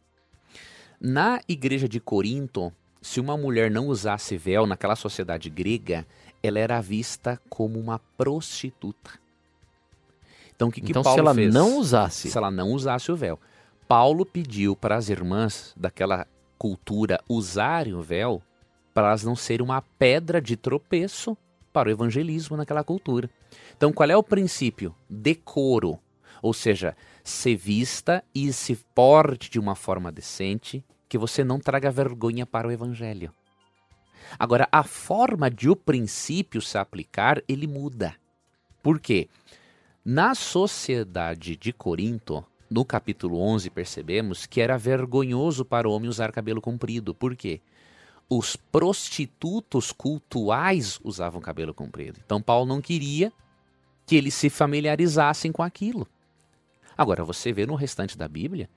Na 0.98 1.40
igreja 1.46 1.86
de 1.86 2.00
Corinto, 2.00 2.72
se 3.02 3.20
uma 3.20 3.36
mulher 3.36 3.70
não 3.70 3.88
usasse 3.88 4.36
véu 4.36 4.66
naquela 4.66 4.96
sociedade 4.96 5.50
grega, 5.50 6.06
ela 6.42 6.58
era 6.58 6.80
vista 6.80 7.38
como 7.48 7.78
uma 7.78 7.98
prostituta. 8.16 9.10
Então, 10.54 10.68
o 10.68 10.72
que, 10.72 10.80
que 10.80 10.90
então, 10.90 11.02
Paulo 11.02 11.16
se 11.16 11.20
ela 11.20 11.34
fez? 11.34 11.52
não 11.52 11.78
usasse. 11.78 12.30
Se 12.30 12.38
ela 12.38 12.50
não 12.50 12.72
usasse 12.72 13.12
o 13.12 13.16
véu. 13.16 13.38
Paulo 13.86 14.24
pediu 14.24 14.74
para 14.74 14.96
as 14.96 15.10
irmãs 15.10 15.74
daquela 15.76 16.26
cultura 16.58 17.20
usarem 17.28 17.92
o 17.92 18.00
véu 18.00 18.42
para 18.94 19.08
elas 19.08 19.22
não 19.22 19.36
serem 19.36 19.62
uma 19.62 19.82
pedra 19.82 20.40
de 20.40 20.56
tropeço 20.56 21.36
para 21.70 21.90
o 21.90 21.92
evangelismo 21.92 22.56
naquela 22.56 22.82
cultura. 22.82 23.28
Então, 23.76 23.92
qual 23.92 24.08
é 24.08 24.16
o 24.16 24.22
princípio? 24.22 24.94
Decoro. 25.10 25.98
Ou 26.40 26.54
seja, 26.54 26.96
ser 27.26 27.56
vista 27.56 28.22
e 28.32 28.52
se 28.52 28.76
porte 28.94 29.50
de 29.50 29.58
uma 29.58 29.74
forma 29.74 30.12
decente, 30.12 30.84
que 31.08 31.18
você 31.18 31.42
não 31.42 31.58
traga 31.58 31.90
vergonha 31.90 32.46
para 32.46 32.68
o 32.68 32.70
evangelho. 32.70 33.32
Agora, 34.38 34.68
a 34.70 34.82
forma 34.82 35.50
de 35.50 35.68
o 35.68 35.76
princípio 35.76 36.60
se 36.60 36.78
aplicar, 36.78 37.42
ele 37.48 37.66
muda. 37.66 38.14
Por 38.82 39.00
quê? 39.00 39.28
Na 40.04 40.34
sociedade 40.36 41.56
de 41.56 41.72
Corinto, 41.72 42.44
no 42.70 42.84
capítulo 42.84 43.40
11, 43.40 43.70
percebemos 43.70 44.46
que 44.46 44.60
era 44.60 44.78
vergonhoso 44.78 45.64
para 45.64 45.88
o 45.88 45.92
homem 45.92 46.08
usar 46.08 46.30
cabelo 46.30 46.60
comprido. 46.60 47.12
Por 47.12 47.34
quê? 47.34 47.60
Os 48.28 48.54
prostitutos 48.56 49.90
cultuais 49.90 51.00
usavam 51.02 51.40
cabelo 51.40 51.74
comprido. 51.74 52.20
Então, 52.24 52.40
Paulo 52.40 52.66
não 52.66 52.80
queria 52.80 53.32
que 54.04 54.14
eles 54.14 54.34
se 54.34 54.48
familiarizassem 54.48 55.50
com 55.50 55.62
aquilo. 55.62 56.06
Agora, 56.96 57.24
você 57.24 57.52
vê 57.52 57.66
no 57.66 57.74
restante 57.74 58.16
da 58.16 58.26
Bíblia, 58.26 58.68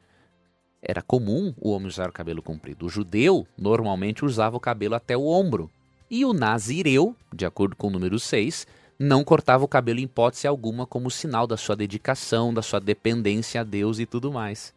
era 0.82 1.02
comum 1.02 1.54
o 1.58 1.72
homem 1.72 1.88
usar 1.88 2.10
o 2.10 2.14
cabelo 2.14 2.42
comprido. 2.42 2.86
O 2.86 2.90
judeu 2.90 3.48
normalmente 3.58 4.26
usava 4.26 4.58
o 4.58 4.60
cabelo 4.60 4.96
até 4.96 5.16
o 5.16 5.26
ombro. 5.26 5.70
E 6.10 6.26
o 6.26 6.34
nazireu, 6.34 7.16
de 7.34 7.46
acordo 7.46 7.76
com 7.76 7.88
o 7.88 7.92
número 7.92 8.20
6, 8.20 8.66
não 8.98 9.24
cortava 9.24 9.64
o 9.64 9.68
cabelo 9.68 10.00
em 10.00 10.04
hipótese 10.04 10.48
alguma 10.48 10.86
como 10.86 11.12
sinal 11.12 11.46
da 11.46 11.56
sua 11.56 11.76
dedicação, 11.76 12.54
da 12.54 12.62
sua 12.62 12.80
dependência 12.80 13.62
a 13.62 13.64
Deus 13.64 14.00
e 14.00 14.06
tudo 14.06 14.32
mais. 14.32 14.74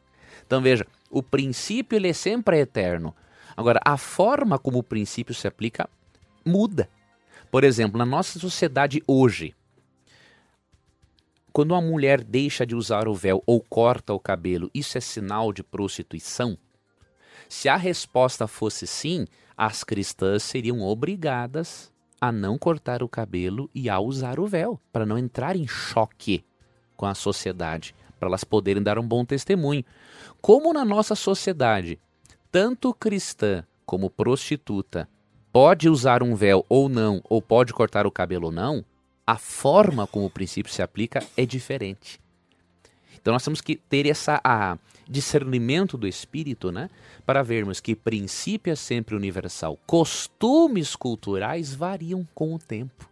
Então 0.47 0.61
veja, 0.61 0.87
o 1.11 1.23
princípio 1.23 1.97
ele 1.97 2.09
é 2.09 2.13
sempre 2.13 2.61
eterno. 2.61 3.15
Agora, 3.57 3.81
a 3.85 3.97
forma 3.97 4.59
como 4.59 4.79
o 4.79 4.83
princípio 4.83 5.35
se 5.35 5.47
aplica 5.47 5.89
muda. 6.45 6.89
Por 7.51 7.65
exemplo, 7.65 7.99
na 7.99 8.07
nossa 8.07 8.39
sociedade 8.39 9.03
hoje, 9.07 9.55
quando 11.53 11.73
uma 11.73 11.81
mulher 11.81 12.25
deixa 12.25 12.65
de 12.65 12.75
usar 12.75 13.07
o 13.07 13.15
véu 13.15 13.43
ou 13.47 13.61
corta 13.61 14.13
o 14.15 14.19
cabelo, 14.19 14.71
isso 14.73 14.97
é 14.97 15.01
sinal 15.01 15.53
de 15.53 15.63
prostituição? 15.63 16.57
Se 17.49 17.69
a 17.69 17.77
resposta 17.77 18.47
fosse 18.47 18.87
sim, 18.87 19.27
as 19.57 19.85
cristãs 19.85 20.43
seriam 20.43 20.81
obrigadas 20.81 21.93
a 22.19 22.33
não 22.33 22.57
cortar 22.57 23.03
o 23.03 23.09
cabelo 23.09 23.69
e 23.75 23.91
a 23.91 23.99
usar 24.01 24.41
o 24.41 24.47
véu, 24.47 24.81
para 24.93 25.05
não 25.05 25.19
entrar 25.19 25.55
em 25.57 25.67
choque 25.67 26.45
com 26.97 27.05
a 27.05 27.15
sociedade, 27.15 27.95
para 28.19 28.29
elas 28.29 28.45
poderem 28.45 28.83
dar 28.83 28.99
um 28.99 29.07
bom 29.07 29.25
testemunho. 29.25 29.85
Como 30.41 30.73
na 30.73 30.85
nossa 30.85 31.15
sociedade, 31.15 31.99
tanto 32.51 32.95
cristã 32.95 33.65
como 33.85 34.09
prostituta 34.09 35.09
pode 35.53 35.89
usar 35.89 36.23
um 36.23 36.35
véu 36.35 36.65
ou 36.69 36.89
não, 36.89 37.21
ou 37.25 37.43
pode 37.43 37.75
cortar 37.75 38.07
o 38.07 38.11
cabelo 38.11 38.47
ou 38.47 38.53
não, 38.53 38.85
a 39.27 39.37
forma 39.37 40.07
como 40.07 40.27
o 40.27 40.31
princípio 40.31 40.73
se 40.73 40.83
aplica 40.83 41.25
é 41.37 41.47
diferente. 41.47 42.21
Então 43.21 43.33
nós 43.33 43.45
temos 43.45 43.61
que 43.61 43.77
ter 43.77 44.07
esse 44.07 44.31
discernimento 45.09 45.97
do 45.97 46.09
espírito, 46.09 46.73
né, 46.73 46.91
para 47.25 47.43
vermos 47.43 47.81
que 47.81 47.95
princípio 47.95 48.73
é 48.73 48.77
sempre 48.77 49.15
universal. 49.15 49.79
Costumes 49.87 50.97
culturais 50.97 51.75
variam 51.75 52.27
com 52.35 52.55
o 52.55 52.59
tempo. 52.59 53.09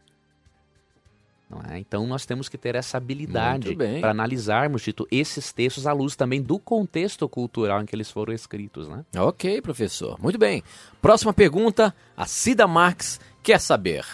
É? 1.68 1.78
Então 1.78 2.06
nós 2.06 2.24
temos 2.24 2.48
que 2.48 2.56
ter 2.56 2.76
essa 2.76 2.96
habilidade 2.96 3.76
para 4.00 4.10
analisarmos 4.10 4.82
Tito, 4.82 5.06
esses 5.10 5.52
textos 5.52 5.84
à 5.84 5.92
luz 5.92 6.14
também 6.14 6.40
do 6.40 6.60
contexto 6.60 7.28
cultural 7.28 7.82
em 7.82 7.86
que 7.86 7.94
eles 7.94 8.10
foram 8.10 8.32
escritos. 8.32 8.88
Né? 8.88 9.04
Ok, 9.16 9.60
professor. 9.60 10.16
Muito 10.20 10.38
bem. 10.38 10.62
Próxima 11.02 11.32
pergunta, 11.32 11.94
a 12.16 12.24
Cida 12.24 12.68
Marx 12.68 13.18
quer 13.42 13.60
saber. 13.60 14.04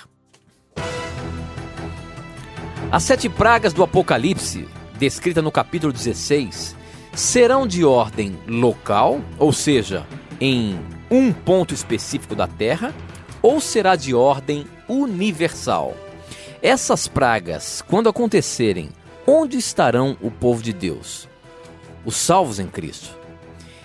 As 2.91 3.03
sete 3.03 3.29
pragas 3.29 3.73
do 3.73 3.83
Apocalipse, 3.83 4.69
descrita 4.97 5.43
no 5.43 5.51
capítulo 5.51 5.93
16, 5.93 6.77
serão 7.13 7.67
de 7.67 7.85
ordem 7.85 8.39
local, 8.47 9.21
ou 9.41 9.53
seja, 9.53 10.07
em 10.41 10.79
um 11.11 11.33
ponto 11.33 11.75
específico 11.75 12.37
da 12.37 12.47
Terra, 12.47 12.95
ou 13.43 13.61
será 13.61 13.97
de 13.97 14.15
ordem 14.15 14.67
universal? 14.89 15.97
Essas 16.63 17.09
pragas, 17.09 17.83
quando 17.83 18.09
acontecerem, 18.09 18.91
onde 19.27 19.59
estarão 19.59 20.17
o 20.23 20.31
povo 20.31 20.63
de 20.63 20.73
Deus? 20.73 21.29
Os 22.05 22.15
salvos 22.15 22.61
em 22.61 22.69
Cristo. 22.69 23.17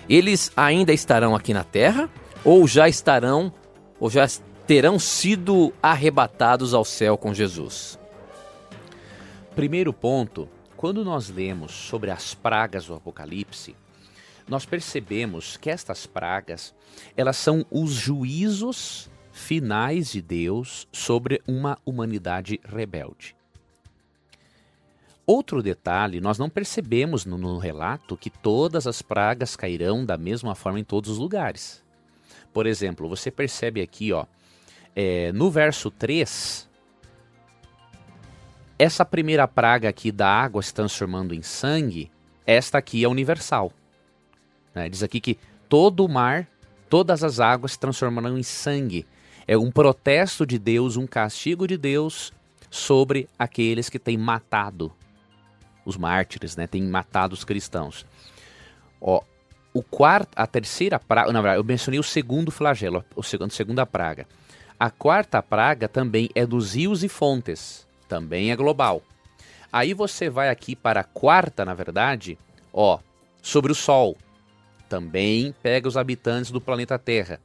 Eles 0.08 0.52
ainda 0.56 0.92
estarão 0.92 1.34
aqui 1.34 1.52
na 1.52 1.64
terra 1.64 2.08
ou 2.44 2.68
já 2.68 2.88
estarão 2.88 3.52
ou 3.98 4.08
já 4.08 4.26
terão 4.66 4.98
sido 4.98 5.72
arrebatados 5.82 6.72
ao 6.72 6.84
céu 6.84 7.16
com 7.16 7.34
Jesus? 7.34 8.00
Primeiro 9.54 9.92
ponto, 9.92 10.48
quando 10.78 11.04
nós 11.04 11.28
lemos 11.28 11.72
sobre 11.72 12.10
as 12.10 12.32
pragas 12.32 12.86
do 12.86 12.94
Apocalipse, 12.94 13.76
nós 14.48 14.64
percebemos 14.64 15.58
que 15.58 15.68
estas 15.68 16.06
pragas, 16.06 16.74
elas 17.14 17.36
são 17.36 17.66
os 17.70 17.90
juízos 17.90 19.10
finais 19.30 20.12
de 20.12 20.22
Deus 20.22 20.88
sobre 20.90 21.42
uma 21.46 21.78
humanidade 21.84 22.58
rebelde. 22.64 23.36
Outro 25.26 25.62
detalhe, 25.62 26.18
nós 26.18 26.38
não 26.38 26.48
percebemos 26.48 27.26
no, 27.26 27.36
no, 27.36 27.58
relato 27.58 28.16
que 28.16 28.30
todas 28.30 28.86
as 28.86 29.02
pragas 29.02 29.54
cairão 29.54 30.04
da 30.04 30.16
mesma 30.16 30.54
forma 30.54 30.80
em 30.80 30.84
todos 30.84 31.10
os 31.10 31.18
lugares. 31.18 31.84
Por 32.54 32.66
exemplo, 32.66 33.06
você 33.06 33.30
percebe 33.30 33.82
aqui, 33.82 34.14
ó, 34.14 34.24
é, 34.96 35.30
no 35.32 35.50
verso 35.50 35.90
3, 35.90 36.68
essa 38.82 39.04
primeira 39.04 39.46
praga 39.46 39.88
aqui 39.88 40.10
da 40.10 40.28
água 40.28 40.60
se 40.60 40.74
transformando 40.74 41.32
em 41.32 41.40
sangue, 41.40 42.10
esta 42.44 42.78
aqui 42.78 43.04
é 43.04 43.08
universal. 43.08 43.72
Né? 44.74 44.88
Diz 44.88 45.04
aqui 45.04 45.20
que 45.20 45.38
todo 45.68 46.04
o 46.04 46.08
mar, 46.08 46.48
todas 46.90 47.22
as 47.22 47.38
águas 47.38 47.72
se 47.72 47.78
transformarão 47.78 48.36
em 48.36 48.42
sangue. 48.42 49.06
É 49.46 49.56
um 49.56 49.70
protesto 49.70 50.44
de 50.44 50.58
Deus, 50.58 50.96
um 50.96 51.06
castigo 51.06 51.68
de 51.68 51.76
Deus 51.76 52.32
sobre 52.68 53.28
aqueles 53.38 53.88
que 53.88 54.00
têm 54.00 54.18
matado 54.18 54.92
os 55.84 55.96
mártires, 55.96 56.56
né? 56.56 56.66
têm 56.66 56.82
matado 56.82 57.34
os 57.34 57.44
cristãos. 57.44 58.04
Ó, 59.00 59.22
o 59.72 59.82
quarto, 59.84 60.30
a 60.34 60.44
terceira 60.44 60.98
praga, 60.98 61.32
na 61.32 61.40
verdade, 61.40 61.60
eu 61.60 61.64
mencionei 61.64 62.00
o 62.00 62.04
segundo 62.04 62.50
flagelo, 62.50 63.04
o 63.14 63.22
segundo, 63.22 63.52
segunda 63.52 63.86
praga. 63.86 64.26
A 64.76 64.90
quarta 64.90 65.40
praga 65.40 65.88
também 65.88 66.28
é 66.34 66.44
dos 66.44 66.74
rios 66.74 67.04
e 67.04 67.08
fontes, 67.08 67.86
também 68.12 68.50
é 68.50 68.56
global. 68.56 69.02
Aí 69.72 69.94
você 69.94 70.28
vai 70.28 70.50
aqui 70.50 70.76
para 70.76 71.00
a 71.00 71.04
quarta, 71.04 71.64
na 71.64 71.72
verdade, 71.72 72.38
ó, 72.70 72.98
sobre 73.40 73.72
o 73.72 73.74
Sol, 73.74 74.18
também 74.86 75.54
pega 75.62 75.88
os 75.88 75.96
habitantes 75.96 76.50
do 76.50 76.60
planeta 76.60 76.98
Terra. 76.98 77.40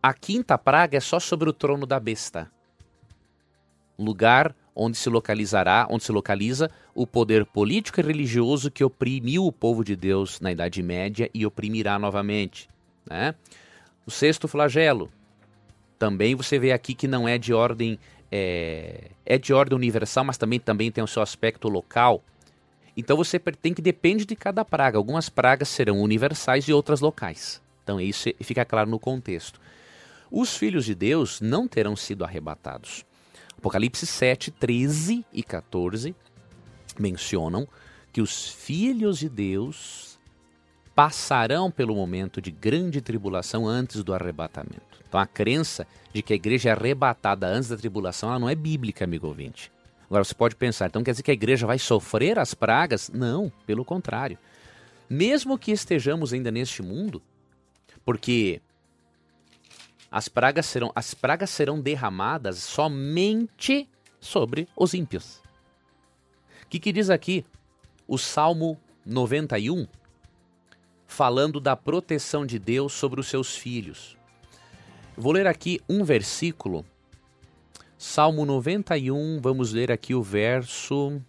A 0.00 0.14
quinta 0.14 0.56
praga 0.56 0.96
é 0.96 1.00
só 1.00 1.18
sobre 1.18 1.50
o 1.50 1.52
trono 1.52 1.84
da 1.84 1.98
besta, 1.98 2.48
lugar 3.98 4.54
onde 4.72 4.96
se 4.96 5.10
localizará, 5.10 5.88
onde 5.90 6.04
se 6.04 6.12
localiza 6.12 6.70
o 6.94 7.04
poder 7.04 7.44
político 7.44 7.98
e 7.98 8.04
religioso 8.04 8.70
que 8.70 8.84
oprimiu 8.84 9.44
o 9.44 9.50
povo 9.52 9.84
de 9.84 9.96
Deus 9.96 10.40
na 10.40 10.52
Idade 10.52 10.80
Média 10.80 11.28
e 11.34 11.44
oprimirá 11.44 11.98
novamente. 11.98 12.68
Né? 13.04 13.34
O 14.06 14.12
sexto 14.12 14.46
flagelo. 14.46 15.10
Também 15.98 16.36
você 16.36 16.56
vê 16.56 16.70
aqui 16.70 16.94
que 16.94 17.08
não 17.08 17.26
é 17.26 17.36
de 17.36 17.52
ordem 17.52 17.98
é, 18.34 19.10
é 19.26 19.36
de 19.36 19.52
ordem 19.52 19.76
universal, 19.76 20.24
mas 20.24 20.38
também, 20.38 20.58
também 20.58 20.90
tem 20.90 21.04
o 21.04 21.06
seu 21.06 21.20
aspecto 21.20 21.68
local. 21.68 22.24
Então 22.96 23.14
você 23.14 23.38
tem 23.38 23.74
que 23.74 23.82
depende 23.82 24.24
de 24.24 24.34
cada 24.34 24.64
praga. 24.64 24.96
Algumas 24.96 25.28
pragas 25.28 25.68
serão 25.68 26.00
universais 26.00 26.66
e 26.66 26.72
outras 26.72 27.00
locais. 27.00 27.60
Então 27.84 28.00
isso 28.00 28.30
fica 28.40 28.64
claro 28.64 28.88
no 28.88 28.98
contexto. 28.98 29.60
Os 30.30 30.56
filhos 30.56 30.86
de 30.86 30.94
Deus 30.94 31.42
não 31.42 31.68
terão 31.68 31.94
sido 31.94 32.24
arrebatados. 32.24 33.04
Apocalipse 33.58 34.06
7, 34.06 34.50
13 34.50 35.26
e 35.30 35.42
14 35.42 36.16
mencionam 36.98 37.68
que 38.12 38.20
os 38.20 38.48
filhos 38.48 39.18
de 39.18 39.28
Deus 39.28 40.18
passarão 40.94 41.70
pelo 41.70 41.94
momento 41.94 42.40
de 42.40 42.50
grande 42.50 43.00
tribulação 43.00 43.66
antes 43.66 44.02
do 44.02 44.14
arrebatamento. 44.14 44.91
Então 45.12 45.20
a 45.20 45.26
crença 45.26 45.86
de 46.10 46.22
que 46.22 46.32
a 46.32 46.36
igreja 46.36 46.70
é 46.70 46.72
arrebatada 46.72 47.46
antes 47.46 47.68
da 47.68 47.76
tribulação, 47.76 48.30
ela 48.30 48.38
não 48.38 48.48
é 48.48 48.54
bíblica, 48.54 49.04
amigo 49.04 49.26
ouvinte. 49.26 49.70
Agora 50.06 50.24
você 50.24 50.34
pode 50.34 50.56
pensar, 50.56 50.86
então 50.86 51.04
quer 51.04 51.10
dizer 51.10 51.22
que 51.22 51.30
a 51.30 51.34
igreja 51.34 51.66
vai 51.66 51.78
sofrer 51.78 52.38
as 52.38 52.54
pragas? 52.54 53.10
Não, 53.10 53.52
pelo 53.66 53.84
contrário. 53.84 54.38
Mesmo 55.10 55.58
que 55.58 55.70
estejamos 55.70 56.32
ainda 56.32 56.50
neste 56.50 56.80
mundo, 56.80 57.20
porque 58.06 58.62
as 60.10 60.28
pragas 60.28 60.64
serão, 60.64 60.90
as 60.94 61.12
pragas 61.12 61.50
serão 61.50 61.78
derramadas 61.78 62.56
somente 62.60 63.86
sobre 64.18 64.66
os 64.74 64.94
ímpios. 64.94 65.42
O 66.62 66.68
que, 66.70 66.80
que 66.80 66.90
diz 66.90 67.10
aqui 67.10 67.44
o 68.08 68.16
Salmo 68.16 68.80
91, 69.04 69.86
falando 71.06 71.60
da 71.60 71.76
proteção 71.76 72.46
de 72.46 72.58
Deus 72.58 72.94
sobre 72.94 73.20
os 73.20 73.26
seus 73.26 73.54
filhos? 73.54 74.16
Vou 75.16 75.32
ler 75.32 75.46
aqui 75.46 75.80
um 75.88 76.04
versículo. 76.04 76.84
Salmo 77.98 78.44
91, 78.44 79.40
vamos 79.40 79.72
ler 79.72 79.92
aqui 79.92 80.14
o 80.14 80.22
verso 80.22 81.22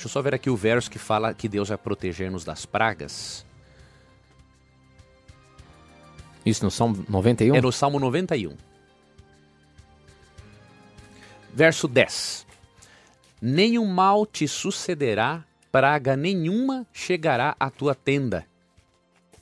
Deixa 0.00 0.08
eu 0.08 0.12
só 0.12 0.22
ver 0.22 0.34
aqui 0.34 0.48
o 0.48 0.56
verso 0.56 0.90
que 0.90 0.98
fala 0.98 1.34
que 1.34 1.46
Deus 1.46 1.68
vai 1.68 1.76
proteger-nos 1.76 2.42
das 2.42 2.64
pragas. 2.64 3.44
Isso 6.44 6.64
no 6.64 6.70
Salmo 6.70 7.04
91? 7.06 7.54
É 7.54 7.60
no 7.60 7.70
Salmo 7.70 8.00
91. 8.00 8.56
Verso 11.52 11.86
10. 11.86 12.46
Nenhum 13.42 13.86
mal 13.86 14.26
te 14.26 14.46
sucederá, 14.46 15.44
praga 15.72 16.14
nenhuma 16.14 16.86
chegará 16.92 17.56
à 17.58 17.70
tua 17.70 17.94
tenda. 17.94 18.46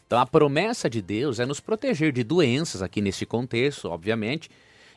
Então 0.07 0.21
a 0.21 0.27
promessa 0.27 0.89
de 0.89 1.03
Deus 1.03 1.41
é 1.41 1.45
nos 1.45 1.59
proteger 1.59 2.13
de 2.13 2.23
doenças 2.23 2.81
aqui 2.81 3.01
nesse 3.01 3.27
contexto, 3.27 3.89
obviamente. 3.89 4.49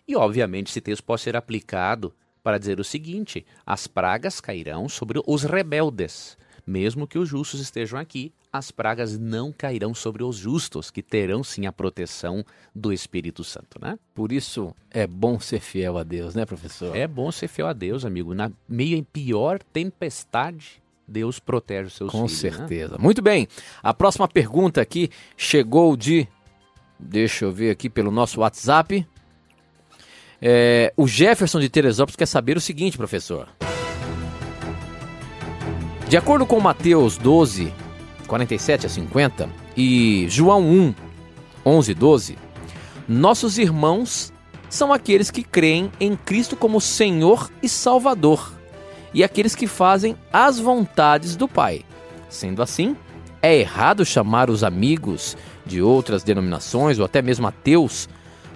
E 0.07 0.15
obviamente 0.15 0.69
esse 0.69 0.79
texto 0.79 1.03
pode 1.03 1.21
ser 1.21 1.35
aplicado 1.35 2.13
para 2.43 2.57
dizer 2.57 2.79
o 2.79 2.83
seguinte: 2.83 3.45
as 3.65 3.87
pragas 3.87 4.39
cairão 4.39 4.87
sobre 4.87 5.19
os 5.25 5.43
rebeldes. 5.43 6.37
Mesmo 6.65 7.07
que 7.07 7.17
os 7.17 7.27
justos 7.27 7.59
estejam 7.59 7.99
aqui, 7.99 8.31
as 8.51 8.69
pragas 8.69 9.17
não 9.17 9.51
cairão 9.51 9.93
sobre 9.93 10.23
os 10.23 10.35
justos, 10.35 10.91
que 10.91 11.01
terão 11.01 11.43
sim 11.43 11.65
a 11.65 11.71
proteção 11.71 12.45
do 12.75 12.91
Espírito 12.91 13.43
Santo, 13.43 13.79
né? 13.81 13.97
Por 14.13 14.31
isso 14.31 14.75
é 14.89 15.07
bom 15.07 15.39
ser 15.39 15.59
fiel 15.59 15.97
a 15.97 16.03
Deus, 16.03 16.35
né, 16.35 16.45
professor? 16.45 16.95
É 16.95 17.07
bom 17.07 17.31
ser 17.31 17.47
fiel 17.47 17.67
a 17.67 17.73
Deus, 17.73 18.03
amigo. 18.03 18.33
Na 18.33 18.51
meio 18.67 18.97
em 18.97 19.03
pior 19.03 19.59
tempestade, 19.71 20.81
Deus 21.07 21.39
protege 21.39 21.87
os 21.87 21.93
seus 21.93 22.11
Com 22.11 22.27
filhos. 22.27 22.41
Com 22.41 22.57
certeza. 22.57 22.93
Né? 22.93 22.99
Muito 22.99 23.21
bem. 23.21 23.47
A 23.81 23.93
próxima 23.93 24.27
pergunta 24.27 24.81
aqui 24.81 25.09
chegou 25.37 25.95
de. 25.95 26.27
Deixa 26.99 27.45
eu 27.45 27.51
ver 27.51 27.71
aqui 27.71 27.89
pelo 27.89 28.11
nosso 28.11 28.41
WhatsApp. 28.41 29.05
É, 30.41 30.93
o 30.97 31.07
Jefferson 31.07 31.59
de 31.59 31.69
Teresópolis 31.69 32.15
quer 32.15 32.25
saber 32.25 32.57
o 32.57 32.61
seguinte, 32.61 32.97
professor. 32.97 33.47
De 36.11 36.17
acordo 36.17 36.45
com 36.45 36.59
Mateus 36.59 37.17
12, 37.17 37.73
47 38.27 38.85
a 38.85 38.89
50 38.89 39.49
e 39.77 40.25
João 40.27 40.61
1, 40.61 40.93
11 41.65 41.93
12, 41.93 42.37
nossos 43.07 43.57
irmãos 43.57 44.33
são 44.69 44.91
aqueles 44.91 45.31
que 45.31 45.41
creem 45.41 45.89
em 46.01 46.17
Cristo 46.17 46.57
como 46.57 46.81
Senhor 46.81 47.49
e 47.63 47.69
Salvador 47.69 48.51
e 49.13 49.23
aqueles 49.23 49.55
que 49.55 49.67
fazem 49.67 50.17
as 50.33 50.59
vontades 50.59 51.37
do 51.37 51.47
Pai. 51.47 51.85
Sendo 52.27 52.61
assim, 52.61 52.93
é 53.41 53.55
errado 53.55 54.03
chamar 54.03 54.49
os 54.49 54.65
amigos 54.65 55.37
de 55.65 55.81
outras 55.81 56.23
denominações 56.23 56.99
ou 56.99 57.05
até 57.05 57.21
mesmo 57.21 57.47
ateus 57.47 58.09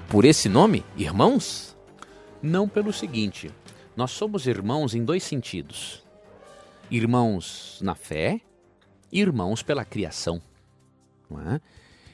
por 0.09 0.25
esse 0.25 0.49
nome, 0.49 0.83
irmãos? 0.97 1.73
Não 2.43 2.67
pelo 2.67 2.91
seguinte: 2.91 3.49
nós 3.95 4.11
somos 4.11 4.45
irmãos 4.45 4.93
em 4.93 5.05
dois 5.05 5.23
sentidos. 5.23 6.04
Irmãos 6.91 7.79
na 7.81 7.95
fé, 7.95 8.39
irmãos 9.11 9.63
pela 9.63 9.83
criação. 9.83 10.41
É? 11.31 11.59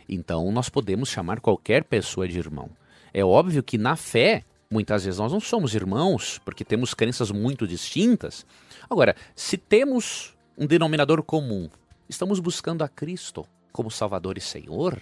Então 0.07 0.51
nós 0.51 0.69
podemos 0.69 1.10
chamar 1.10 1.41
qualquer 1.41 1.84
pessoa 1.84 2.27
de 2.27 2.38
irmão. 2.38 2.69
É 3.13 3.23
óbvio 3.23 3.62
que 3.62 3.77
na 3.77 3.97
fé, 3.97 4.45
muitas 4.69 5.03
vezes 5.03 5.19
nós 5.19 5.31
não 5.31 5.41
somos 5.41 5.75
irmãos, 5.75 6.39
porque 6.45 6.63
temos 6.63 6.93
crenças 6.93 7.31
muito 7.31 7.67
distintas. 7.67 8.45
Agora, 8.89 9.15
se 9.36 9.57
temos 9.57 10.34
um 10.57 10.65
denominador 10.65 11.21
comum, 11.21 11.69
estamos 12.07 12.39
buscando 12.39 12.84
a 12.84 12.88
Cristo 12.88 13.45
como 13.73 13.91
Salvador 13.91 14.38
e 14.38 14.41
Senhor, 14.41 15.01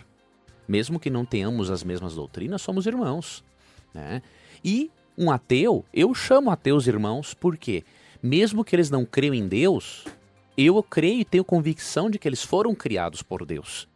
mesmo 0.67 0.99
que 0.99 1.10
não 1.10 1.25
tenhamos 1.25 1.69
as 1.69 1.84
mesmas 1.84 2.15
doutrinas, 2.15 2.62
somos 2.62 2.88
irmãos. 2.88 3.43
Né? 3.93 4.23
E 4.63 4.89
um 5.17 5.29
ateu, 5.29 5.86
eu 5.93 6.13
chamo 6.15 6.49
ateus 6.49 6.88
irmãos 6.88 7.34
porque, 7.34 7.84
mesmo 8.21 8.63
que 8.63 8.75
eles 8.75 8.89
não 8.89 9.05
creiam 9.05 9.34
em 9.34 9.47
Deus, 9.47 10.05
eu 10.58 10.82
creio 10.84 11.21
e 11.21 11.25
tenho 11.25 11.43
convicção 11.43 12.10
de 12.10 12.19
que 12.19 12.27
eles 12.27 12.43
foram 12.43 12.75
criados 12.75 13.21
por 13.21 13.45
Deus. 13.45 13.88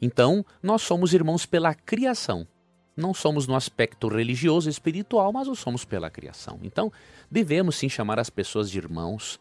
Então, 0.00 0.44
nós 0.62 0.82
somos 0.82 1.14
irmãos 1.14 1.46
pela 1.46 1.74
criação. 1.74 2.46
Não 2.96 3.14
somos 3.14 3.46
no 3.46 3.54
aspecto 3.54 4.08
religioso 4.08 4.68
e 4.68 4.70
espiritual, 4.70 5.32
mas 5.32 5.46
o 5.46 5.54
somos 5.54 5.84
pela 5.84 6.10
criação. 6.10 6.58
Então, 6.62 6.92
devemos 7.30 7.76
sim 7.76 7.88
chamar 7.88 8.18
as 8.18 8.28
pessoas 8.28 8.70
de 8.70 8.78
irmãos. 8.78 9.40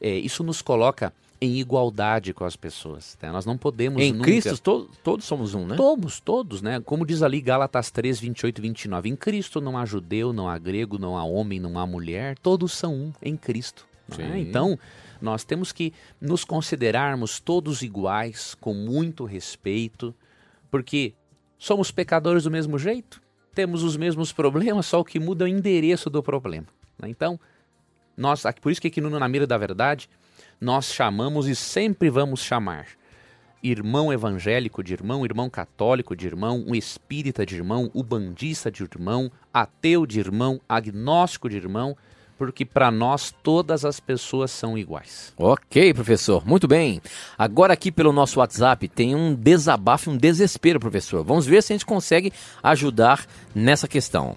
É, 0.00 0.10
isso 0.10 0.42
nos 0.42 0.62
coloca 0.62 1.12
em 1.40 1.58
igualdade 1.58 2.32
com 2.34 2.44
as 2.44 2.56
pessoas. 2.56 3.16
Né? 3.22 3.30
Nós 3.30 3.46
não 3.46 3.56
podemos. 3.56 4.02
Em 4.02 4.12
nunca... 4.12 4.24
Cristo, 4.24 4.58
to 4.58 4.90
todos 5.02 5.24
somos 5.24 5.54
um, 5.54 5.66
né? 5.66 5.76
Todos, 5.76 6.20
todos, 6.20 6.62
né? 6.62 6.80
Como 6.80 7.06
diz 7.06 7.22
ali 7.22 7.40
Gálatas 7.40 7.90
3, 7.90 8.18
28 8.18 8.58
e 8.58 8.62
29. 8.62 9.08
Em 9.08 9.16
Cristo 9.16 9.60
não 9.60 9.78
há 9.78 9.84
judeu, 9.84 10.32
não 10.32 10.48
há 10.48 10.58
grego, 10.58 10.98
não 10.98 11.16
há 11.16 11.24
homem, 11.24 11.60
não 11.60 11.78
há 11.78 11.86
mulher. 11.86 12.36
Todos 12.38 12.72
são 12.72 12.94
um 12.94 13.12
em 13.22 13.36
Cristo. 13.36 13.86
Né? 14.16 14.40
Então, 14.40 14.78
nós 15.20 15.44
temos 15.44 15.70
que 15.72 15.92
nos 16.20 16.44
considerarmos 16.44 17.40
todos 17.40 17.82
iguais, 17.82 18.54
com 18.60 18.72
muito 18.72 19.24
respeito, 19.24 20.14
porque 20.70 21.14
somos 21.58 21.90
pecadores 21.90 22.44
do 22.44 22.50
mesmo 22.50 22.78
jeito, 22.78 23.20
temos 23.54 23.82
os 23.82 23.96
mesmos 23.96 24.32
problemas, 24.32 24.86
só 24.86 25.00
o 25.00 25.04
que 25.04 25.18
muda 25.18 25.44
é 25.44 25.46
o 25.46 25.48
endereço 25.48 26.08
do 26.08 26.22
problema. 26.22 26.66
Né? 26.98 27.08
Então, 27.08 27.38
nós, 28.16 28.44
por 28.60 28.72
isso 28.72 28.80
que 28.80 28.88
aqui 28.88 29.00
no 29.00 29.10
Na 29.10 29.28
Mira 29.28 29.46
da 29.46 29.58
Verdade, 29.58 30.08
nós 30.60 30.92
chamamos 30.92 31.46
e 31.46 31.54
sempre 31.54 32.10
vamos 32.10 32.40
chamar 32.40 32.86
irmão 33.62 34.12
evangélico 34.12 34.82
de 34.82 34.92
irmão, 34.92 35.24
irmão 35.24 35.50
católico 35.50 36.14
de 36.14 36.26
irmão, 36.26 36.64
um 36.66 36.74
espírita 36.74 37.44
de 37.44 37.56
irmão, 37.56 37.90
o 37.92 38.02
bandista 38.02 38.70
de 38.70 38.82
irmão, 38.82 39.30
ateu 39.52 40.06
de 40.06 40.20
irmão, 40.20 40.60
agnóstico 40.68 41.48
de 41.48 41.56
irmão, 41.56 41.96
porque 42.36 42.64
para 42.64 42.90
nós 42.90 43.34
todas 43.42 43.84
as 43.84 43.98
pessoas 43.98 44.52
são 44.52 44.78
iguais. 44.78 45.34
Ok, 45.36 45.92
professor, 45.92 46.46
muito 46.46 46.68
bem. 46.68 47.02
Agora 47.36 47.72
aqui 47.72 47.90
pelo 47.90 48.12
nosso 48.12 48.38
WhatsApp 48.38 48.86
tem 48.88 49.14
um 49.14 49.34
desabafo, 49.34 50.10
um 50.10 50.16
desespero, 50.16 50.78
professor. 50.78 51.24
Vamos 51.24 51.46
ver 51.46 51.62
se 51.62 51.72
a 51.72 51.74
gente 51.74 51.86
consegue 51.86 52.32
ajudar 52.62 53.26
nessa 53.52 53.88
questão. 53.88 54.36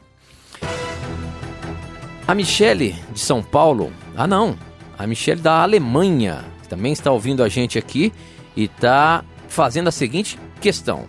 A 2.28 2.34
Michele 2.34 2.96
de 3.12 3.20
São 3.20 3.44
Paulo, 3.44 3.92
ah 4.16 4.26
não, 4.26 4.58
a 5.02 5.08
Michele 5.08 5.42
da 5.42 5.64
Alemanha 5.64 6.46
também 6.70 6.94
está 6.94 7.12
ouvindo 7.12 7.44
a 7.44 7.50
gente 7.50 7.80
aqui 7.80 8.14
e 8.56 8.66
está 8.66 9.26
fazendo 9.48 9.88
a 9.88 9.92
seguinte 9.92 10.38
questão. 10.62 11.08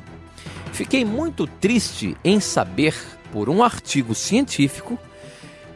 Fiquei 0.73 1.05
muito 1.05 1.47
triste 1.47 2.17
em 2.25 2.41
saber 2.41 2.95
por 3.31 3.51
um 3.51 3.63
artigo 3.63 4.15
científico 4.15 4.99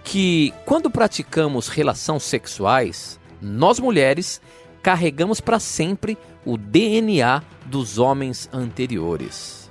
que 0.02 0.54
quando 0.64 0.88
praticamos 0.88 1.68
relações 1.68 2.22
sexuais, 2.22 3.20
nós 3.38 3.78
mulheres 3.78 4.40
carregamos 4.82 5.38
para 5.38 5.60
sempre 5.60 6.16
o 6.42 6.56
DNA 6.56 7.42
dos 7.66 7.98
homens 7.98 8.48
anteriores. 8.50 9.70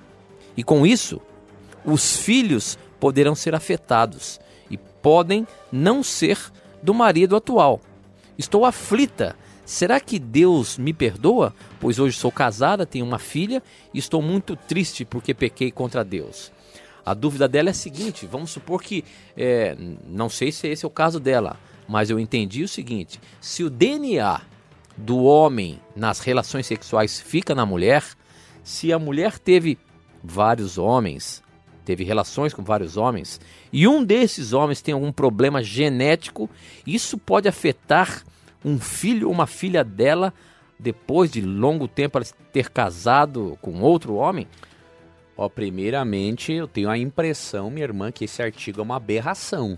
E 0.55 0.63
com 0.63 0.85
isso, 0.85 1.19
os 1.83 2.15
filhos 2.15 2.77
poderão 2.99 3.33
ser 3.33 3.55
afetados 3.55 4.39
e 4.69 4.77
podem 4.77 5.47
não 5.71 6.03
ser 6.03 6.37
do 6.83 6.93
marido 6.93 7.35
atual. 7.35 7.81
Estou 8.37 8.65
aflita. 8.65 9.35
Será 9.65 9.99
que 9.99 10.19
Deus 10.19 10.77
me 10.77 10.93
perdoa? 10.93 11.53
Pois 11.79 11.97
hoje 11.97 12.17
sou 12.17 12.31
casada, 12.31 12.85
tenho 12.85 13.05
uma 13.05 13.17
filha 13.17 13.63
e 13.93 13.97
estou 13.97 14.21
muito 14.21 14.55
triste 14.55 15.03
porque 15.03 15.33
pequei 15.33 15.71
contra 15.71 16.03
Deus. 16.03 16.51
A 17.05 17.13
dúvida 17.13 17.47
dela 17.47 17.69
é 17.69 17.71
a 17.71 17.73
seguinte: 17.73 18.25
vamos 18.25 18.51
supor 18.51 18.81
que, 18.81 19.03
é, 19.37 19.75
não 20.07 20.29
sei 20.29 20.51
se 20.51 20.67
esse 20.67 20.85
é 20.85 20.87
o 20.87 20.91
caso 20.91 21.19
dela, 21.19 21.57
mas 21.87 22.09
eu 22.09 22.19
entendi 22.19 22.63
o 22.63 22.67
seguinte: 22.67 23.19
se 23.39 23.63
o 23.63 23.69
DNA 23.69 24.41
do 24.97 25.23
homem 25.23 25.79
nas 25.95 26.19
relações 26.19 26.65
sexuais 26.65 27.19
fica 27.19 27.53
na 27.53 27.65
mulher, 27.65 28.03
se 28.63 28.91
a 28.91 28.99
mulher 28.99 29.37
teve 29.37 29.77
vários 30.23 30.77
homens, 30.77 31.43
teve 31.85 32.03
relações 32.03 32.53
com 32.53 32.63
vários 32.63 32.97
homens, 32.97 33.39
e 33.71 33.87
um 33.87 34.03
desses 34.03 34.51
homens 34.51 34.81
tem 34.81 34.93
algum 34.93 35.11
problema 35.11 35.63
genético, 35.63 36.49
isso 36.85 37.17
pode 37.17 37.47
afetar 37.47 38.23
um 38.63 38.79
filho 38.79 39.27
ou 39.27 39.33
uma 39.33 39.47
filha 39.47 39.83
dela 39.83 40.33
depois 40.79 41.31
de 41.31 41.41
longo 41.41 41.87
tempo 41.87 42.17
ela 42.17 42.25
ter 42.51 42.69
casado 42.69 43.57
com 43.61 43.81
outro 43.81 44.15
homem? 44.15 44.47
Ó, 45.37 45.49
primeiramente, 45.49 46.53
eu 46.53 46.67
tenho 46.67 46.89
a 46.89 46.97
impressão, 46.97 47.69
minha 47.69 47.85
irmã, 47.85 48.11
que 48.11 48.25
esse 48.25 48.41
artigo 48.41 48.79
é 48.79 48.83
uma 48.83 48.95
aberração, 48.95 49.77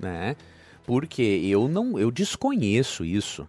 né? 0.00 0.36
Porque 0.84 1.22
eu 1.22 1.68
não, 1.68 1.98
eu 1.98 2.10
desconheço 2.10 3.04
isso. 3.04 3.48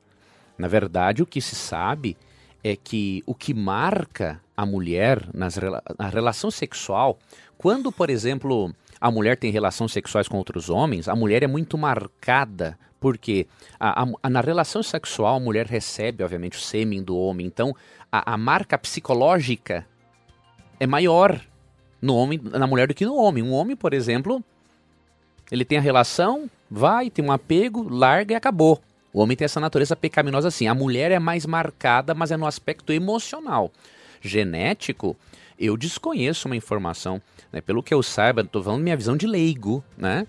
Na 0.57 0.67
verdade, 0.67 1.21
o 1.21 1.25
que 1.25 1.41
se 1.41 1.55
sabe 1.55 2.17
é 2.63 2.75
que 2.75 3.21
o 3.27 3.35
que 3.35 3.53
marca 3.53 4.41
a 4.57 4.65
mulher 4.65 5.27
nas, 5.33 5.55
na 5.99 6.07
relação 6.09 6.49
sexual, 6.49 7.19
quando, 7.57 7.91
por 7.91 8.09
exemplo, 8.09 8.73
a 8.99 9.11
mulher 9.11 9.37
tem 9.37 9.51
relações 9.51 9.91
sexuais 9.91 10.27
com 10.27 10.37
outros 10.37 10.69
homens, 10.69 11.07
a 11.07 11.15
mulher 11.15 11.43
é 11.43 11.47
muito 11.47 11.77
marcada, 11.77 12.77
porque 12.99 13.47
a, 13.79 14.05
a, 14.21 14.29
na 14.29 14.41
relação 14.41 14.81
sexual 14.81 15.35
a 15.35 15.39
mulher 15.39 15.65
recebe, 15.65 16.23
obviamente, 16.23 16.57
o 16.57 16.61
sêmen 16.61 17.03
do 17.03 17.17
homem, 17.17 17.45
então 17.45 17.75
a, 18.11 18.33
a 18.33 18.37
marca 18.37 18.77
psicológica 18.77 19.85
é 20.79 20.87
maior 20.87 21.39
no 22.01 22.15
homem, 22.15 22.39
na 22.43 22.67
mulher 22.67 22.87
do 22.87 22.93
que 22.93 23.05
no 23.05 23.15
homem. 23.15 23.43
Um 23.43 23.53
homem, 23.53 23.75
por 23.75 23.93
exemplo, 23.93 24.43
ele 25.51 25.65
tem 25.65 25.77
a 25.77 25.81
relação, 25.81 26.49
vai, 26.69 27.09
tem 27.09 27.23
um 27.23 27.31
apego, 27.31 27.87
larga 27.89 28.33
e 28.33 28.35
acabou. 28.35 28.81
O 29.13 29.21
homem 29.21 29.37
tem 29.37 29.45
essa 29.45 29.59
natureza 29.59 29.95
pecaminosa 29.95 30.49
assim. 30.49 30.67
A 30.67 30.75
mulher 30.75 31.11
é 31.11 31.19
mais 31.19 31.45
marcada, 31.45 32.13
mas 32.13 32.31
é 32.31 32.37
no 32.37 32.45
aspecto 32.45 32.91
emocional. 32.91 33.71
Genético, 34.21 35.15
eu 35.59 35.77
desconheço 35.77 36.47
uma 36.47 36.55
informação. 36.55 37.21
Né? 37.51 37.61
Pelo 37.61 37.83
que 37.83 37.93
eu 37.93 38.01
saiba, 38.03 38.41
estou 38.41 38.63
falando 38.63 38.81
minha 38.81 38.97
visão 38.97 39.15
de 39.15 39.27
leigo, 39.27 39.83
né? 39.97 40.27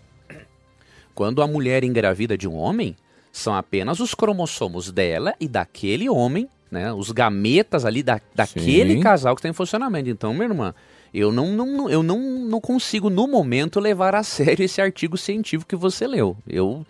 Quando 1.15 1.41
a 1.41 1.47
mulher 1.47 1.83
engravida 1.83 2.37
de 2.37 2.47
um 2.47 2.55
homem, 2.55 2.95
são 3.33 3.55
apenas 3.55 4.01
os 4.01 4.15
cromossomos 4.15 4.93
dela 4.93 5.35
e 5.41 5.49
daquele 5.49 6.09
homem 6.09 6.49
né? 6.71 6.93
Os 6.93 7.11
gametas 7.11 7.85
ali 7.85 8.03
da, 8.03 8.21
daquele 8.35 8.95
Sim. 8.95 9.01
casal 9.01 9.35
que 9.35 9.41
está 9.41 9.49
em 9.49 9.53
funcionamento. 9.53 10.11
Então, 10.11 10.33
minha 10.35 10.47
irmã, 10.47 10.75
eu 11.13 11.33
não, 11.33 11.53
não, 11.53 11.89
eu 11.89 12.03
não, 12.03 12.21
não 12.21 12.61
consigo, 12.61 13.09
no 13.09 13.27
momento, 13.27 13.81
levar 13.81 14.15
a 14.15 14.23
sério 14.23 14.65
esse 14.65 14.81
artigo 14.81 15.17
científico 15.17 15.69
que 15.69 15.77
você 15.77 16.07
leu. 16.07 16.37
Eu 16.47 16.85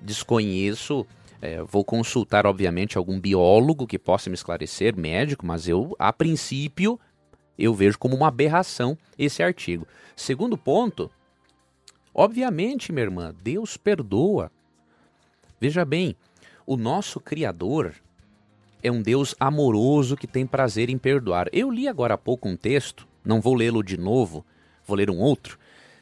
desconheço, 0.00 1.06
é, 1.42 1.62
vou 1.62 1.84
consultar, 1.84 2.46
obviamente, 2.46 2.96
algum 2.96 3.18
biólogo 3.18 3.86
que 3.86 3.98
possa 3.98 4.30
me 4.30 4.34
esclarecer, 4.34 4.96
médico, 4.96 5.44
mas 5.44 5.66
eu, 5.68 5.94
a 5.98 6.12
princípio, 6.12 6.98
eu 7.64 7.74
vejo 7.74 7.98
como 7.98 8.16
uma 8.16 8.28
aberração 8.28 8.96
esse 9.18 9.42
artigo. 9.42 9.86
Segundo 10.16 10.56
ponto, 10.56 11.10
obviamente, 12.14 12.92
minha 12.92 13.04
irmã, 13.04 13.34
Deus 13.42 13.76
perdoa. 13.76 14.50
Veja 15.60 15.84
bem, 15.84 16.16
o 16.66 16.76
nosso 16.76 17.20
Criador, 17.20 17.94
é 18.82 18.90
um 18.90 19.02
Deus 19.02 19.34
amoroso 19.38 20.16
que 20.16 20.26
tem 20.26 20.46
prazer 20.46 20.88
em 20.88 20.96
perdoar. 20.96 21.48
Eu 21.52 21.70
li 21.70 21.86
agora 21.86 22.14
há 22.14 22.18
pouco 22.18 22.48
um 22.48 22.56
texto, 22.56 23.06
não 23.24 23.40
vou 23.40 23.54
lê-lo 23.54 23.82
de 23.82 23.98
novo, 23.98 24.44
vou 24.86 24.96
ler 24.96 25.10
um 25.10 25.18
outro. 25.18 25.58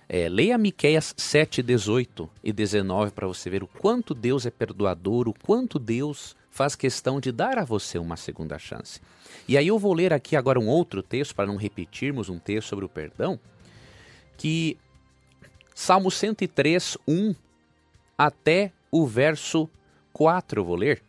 É, 0.09 0.29
leia 0.29 0.57
Miqueias 0.57 1.13
7, 1.17 1.63
18 1.63 2.31
e 2.43 2.53
19 2.53 3.11
para 3.11 3.27
você 3.27 3.51
ver 3.51 3.63
o 3.63 3.67
quanto 3.67 4.15
Deus 4.15 4.47
é 4.47 4.51
perdoador, 4.51 5.29
o 5.29 5.35
quanto 5.35 5.79
Deus 5.79 6.37
faz 6.59 6.75
questão 6.75 7.21
de 7.21 7.31
dar 7.31 7.57
a 7.57 7.65
você 7.65 8.01
uma 8.01 8.17
segunda 8.17 8.59
chance. 8.59 9.01
E 9.47 9.57
aí 9.57 9.69
eu 9.69 9.79
vou 9.79 9.95
ler 9.95 10.13
aqui 10.13 10.35
agora 10.35 10.59
um 10.59 10.67
outro 10.67 11.05
texto, 11.05 11.33
para 11.33 11.47
não 11.47 11.55
repetirmos 11.55 12.29
um 12.29 12.37
texto 12.37 12.67
sobre 12.67 12.85
o 12.85 12.89
perdão, 12.89 13.39
que 14.37 14.77
Salmo 15.73 16.11
103, 16.11 16.99
1 17.07 17.33
até 18.19 18.73
o 18.91 19.07
verso 19.07 19.71
4 20.13 20.61
eu 20.61 20.65
vou 20.65 20.75
ler 20.75 21.01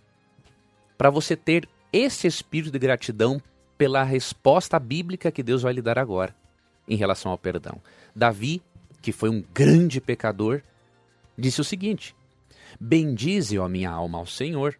para 0.96 1.10
você 1.10 1.36
ter 1.36 1.68
esse 1.92 2.28
espírito 2.28 2.72
de 2.72 2.78
gratidão 2.78 3.42
pela 3.76 4.04
resposta 4.04 4.78
bíblica 4.78 5.32
que 5.32 5.42
Deus 5.42 5.64
vai 5.64 5.74
lhe 5.74 5.82
dar 5.82 5.98
agora 5.98 6.36
em 6.88 6.96
relação 6.96 7.32
ao 7.32 7.40
perdão. 7.40 7.82
Davi, 8.16 8.62
que 9.02 9.12
foi 9.12 9.32
um 9.32 9.44
grande 9.52 10.00
pecador, 10.00 10.62
disse 11.36 11.60
o 11.60 11.64
seguinte: 11.64 12.16
Bendize, 12.80 13.58
ó 13.58 13.68
minha 13.68 13.90
alma, 13.90 14.20
ao 14.20 14.28
Senhor, 14.28 14.78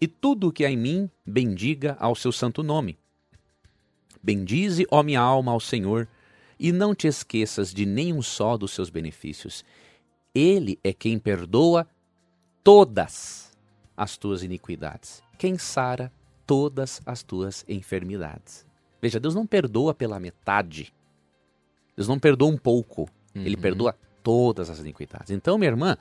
e 0.00 0.08
tudo 0.08 0.48
o 0.48 0.52
que 0.52 0.64
há 0.64 0.70
em 0.70 0.76
mim, 0.76 1.10
bendiga 1.24 1.96
ao 2.00 2.14
seu 2.14 2.32
santo 2.32 2.62
nome. 2.62 2.98
Bendize, 4.22 4.86
ó 4.90 5.02
minha 5.02 5.20
alma, 5.20 5.52
ao 5.52 5.60
Senhor, 5.60 6.08
e 6.58 6.72
não 6.72 6.94
te 6.94 7.06
esqueças 7.06 7.72
de 7.72 7.86
nenhum 7.86 8.22
só 8.22 8.56
dos 8.56 8.72
seus 8.72 8.90
benefícios. 8.90 9.64
Ele 10.34 10.78
é 10.84 10.92
quem 10.92 11.18
perdoa 11.18 11.86
todas 12.62 13.50
as 13.96 14.16
tuas 14.16 14.42
iniquidades 14.42 15.22
quem 15.40 15.56
sara 15.56 16.12
todas 16.46 17.00
as 17.06 17.22
tuas 17.22 17.64
enfermidades. 17.66 18.66
Veja, 19.00 19.18
Deus 19.18 19.34
não 19.34 19.46
perdoa 19.46 19.94
pela 19.94 20.20
metade. 20.20 20.92
Deus 21.96 22.06
não 22.06 22.18
perdoa 22.18 22.50
um 22.50 22.58
pouco. 22.58 23.08
Uhum. 23.34 23.42
Ele 23.42 23.56
perdoa 23.56 23.96
todas 24.22 24.68
as 24.68 24.80
iniquidades. 24.80 25.30
Então, 25.30 25.56
minha 25.56 25.70
irmã, 25.70 25.96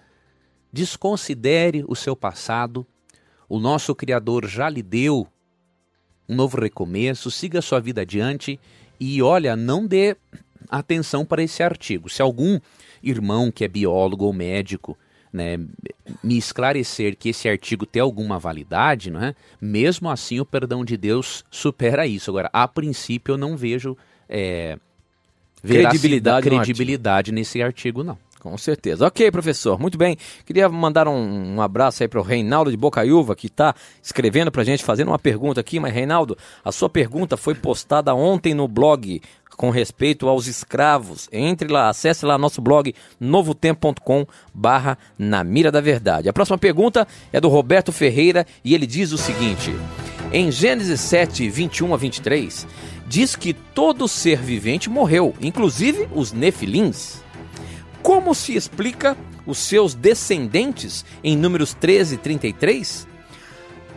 desconsidere 0.74 1.86
o 1.88 1.96
seu 1.96 2.18
passado. 2.18 2.86
O 3.50 3.60
nosso 3.60 3.96
Criador 3.96 4.48
já 4.48 4.70
lhe 4.70 4.84
deu 4.84 5.28
um 6.30 6.36
novo 6.36 6.62
recomeço. 6.62 7.32
Siga 7.32 7.62
sua 7.62 7.80
vida 7.80 8.02
adiante. 8.02 8.60
E 9.00 9.22
olha, 9.22 9.56
não 9.56 9.88
dê 9.88 10.16
atenção 10.70 11.26
para 11.26 11.42
esse 11.42 11.64
artigo. 11.64 12.08
Se 12.10 12.22
algum 12.22 12.60
irmão 13.02 13.52
que 13.52 13.66
é 13.66 13.68
biólogo 13.68 14.26
ou 14.26 14.34
médico 14.34 14.96
né, 15.32 15.58
me 16.24 16.38
esclarecer 16.38 17.16
que 17.16 17.30
esse 17.30 17.48
artigo 17.48 17.86
tem 17.86 18.02
alguma 18.02 18.40
validade, 18.40 19.12
não 19.12 19.24
é? 19.24 19.36
mesmo 19.62 20.10
assim 20.10 20.40
o 20.40 20.46
perdão 20.46 20.84
de 20.84 20.98
Deus 20.98 21.44
supera 21.50 22.06
isso. 22.06 22.30
Agora, 22.30 22.50
a 22.52 22.68
princípio 22.68 23.34
eu 23.34 23.38
não 23.38 23.56
vejo 23.56 23.98
é, 24.28 24.78
credibilidade, 25.62 26.50
credibilidade 26.50 27.32
nesse 27.32 27.62
artigo, 27.62 28.04
não. 28.04 28.18
Com 28.40 28.58
certeza. 28.58 29.06
Ok, 29.06 29.30
professor. 29.32 29.78
Muito 29.78 29.98
bem. 29.98 30.18
Queria 30.46 30.70
mandar 30.70 31.10
um, 31.10 31.56
um 31.56 31.62
abraço 31.62 32.02
aí 32.02 32.08
para 32.08 32.22
o 32.22 32.24
Reinaldo 32.24 32.72
de 32.72 32.78
Bocaiúva, 32.78 33.36
que 33.36 33.48
está 33.48 33.76
escrevendo 34.02 34.50
para 34.50 34.62
a 34.62 34.66
gente, 34.66 34.82
fazendo 34.82 35.10
uma 35.10 35.20
pergunta 35.20 35.60
aqui. 35.60 35.78
Mas, 35.78 35.94
Reinaldo, 35.94 36.38
a 36.64 36.72
sua 36.72 36.90
pergunta 36.90 37.36
foi 37.36 37.54
postada 37.54 38.16
ontem 38.16 38.54
no 38.54 38.66
blog 38.66 39.22
com 39.58 39.70
respeito 39.70 40.30
aos 40.30 40.48
escravos. 40.48 41.28
Entre 41.34 41.68
lá, 41.68 41.90
acesse 41.90 42.26
lá 42.26 42.38
nosso 42.38 42.62
blog 42.62 42.96
novotempo.com 43.20 44.26
barra 44.54 44.98
na 45.18 45.44
mira 45.44 45.70
da 45.70 45.82
verdade. 45.82 46.30
A 46.30 46.34
próxima 46.34 46.58
pergunta 46.58 47.06
é 47.34 47.42
do 47.42 47.50
Roberto 47.50 47.92
Ferreira 47.92 48.48
e 48.64 48.74
ele 48.74 48.88
diz 48.88 49.12
o 49.12 49.18
seguinte: 49.18 49.76
Em 50.32 50.50
Gênesis 50.50 51.02
7, 51.02 51.50
21 51.50 51.94
a 51.94 51.98
23, 51.98 52.66
diz 53.06 53.36
que 53.36 53.54
todo 53.54 54.08
ser 54.08 54.40
vivente 54.40 54.90
morreu, 54.90 55.36
inclusive 55.42 56.08
os 56.16 56.32
nefilins. 56.32 57.28
Como 58.02 58.34
se 58.34 58.56
explica 58.56 59.18
os 59.46 59.58
seus 59.58 59.94
descendentes 59.94 61.06
em 61.24 61.36
Números 61.36 61.74
13 61.74 62.16
e 62.16 62.18
33? 62.18 63.08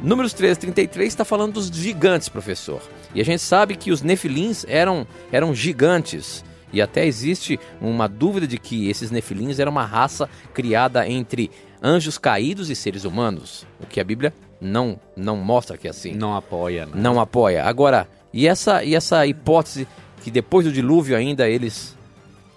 Números 0.03 0.33
13 0.33 0.55
e 0.55 0.61
33 0.61 1.09
está 1.09 1.25
falando 1.25 1.55
dos 1.55 1.69
gigantes, 1.69 2.29
professor. 2.29 2.83
E 3.15 3.21
a 3.21 3.25
gente 3.25 3.41
sabe 3.41 3.77
que 3.77 3.93
os 3.93 4.03
nefilins 4.03 4.65
eram, 4.69 5.07
eram 5.31 5.55
gigantes. 5.55 6.45
E 6.73 6.81
até 6.81 7.07
existe 7.07 7.61
uma 7.81 8.09
dúvida 8.09 8.47
de 8.47 8.59
que 8.59 8.89
esses 8.89 9.11
nefilins 9.11 9.59
eram 9.59 9.71
uma 9.71 9.85
raça 9.85 10.29
criada 10.55 11.07
entre 11.07 11.51
anjos 11.83 12.19
caídos 12.19 12.71
e 12.71 12.75
seres 12.75 13.05
humanos, 13.05 13.67
o 13.81 13.87
que 13.87 14.01
a 14.01 14.05
Bíblia 14.05 14.33
não 14.61 14.99
não 15.17 15.37
mostra 15.37 15.77
que 15.77 15.87
é 15.87 15.91
assim. 15.91 16.13
Não 16.15 16.35
apoia, 16.35 16.87
né? 16.87 16.93
Não 16.95 17.21
apoia. 17.21 17.65
Agora, 17.65 18.09
e 18.33 18.47
essa 18.47 18.83
e 18.85 18.95
essa 18.95 19.27
hipótese 19.27 19.87
que 20.23 20.31
depois 20.31 20.65
do 20.65 20.73
dilúvio 20.73 21.17
ainda 21.17 21.49
eles 21.49 21.97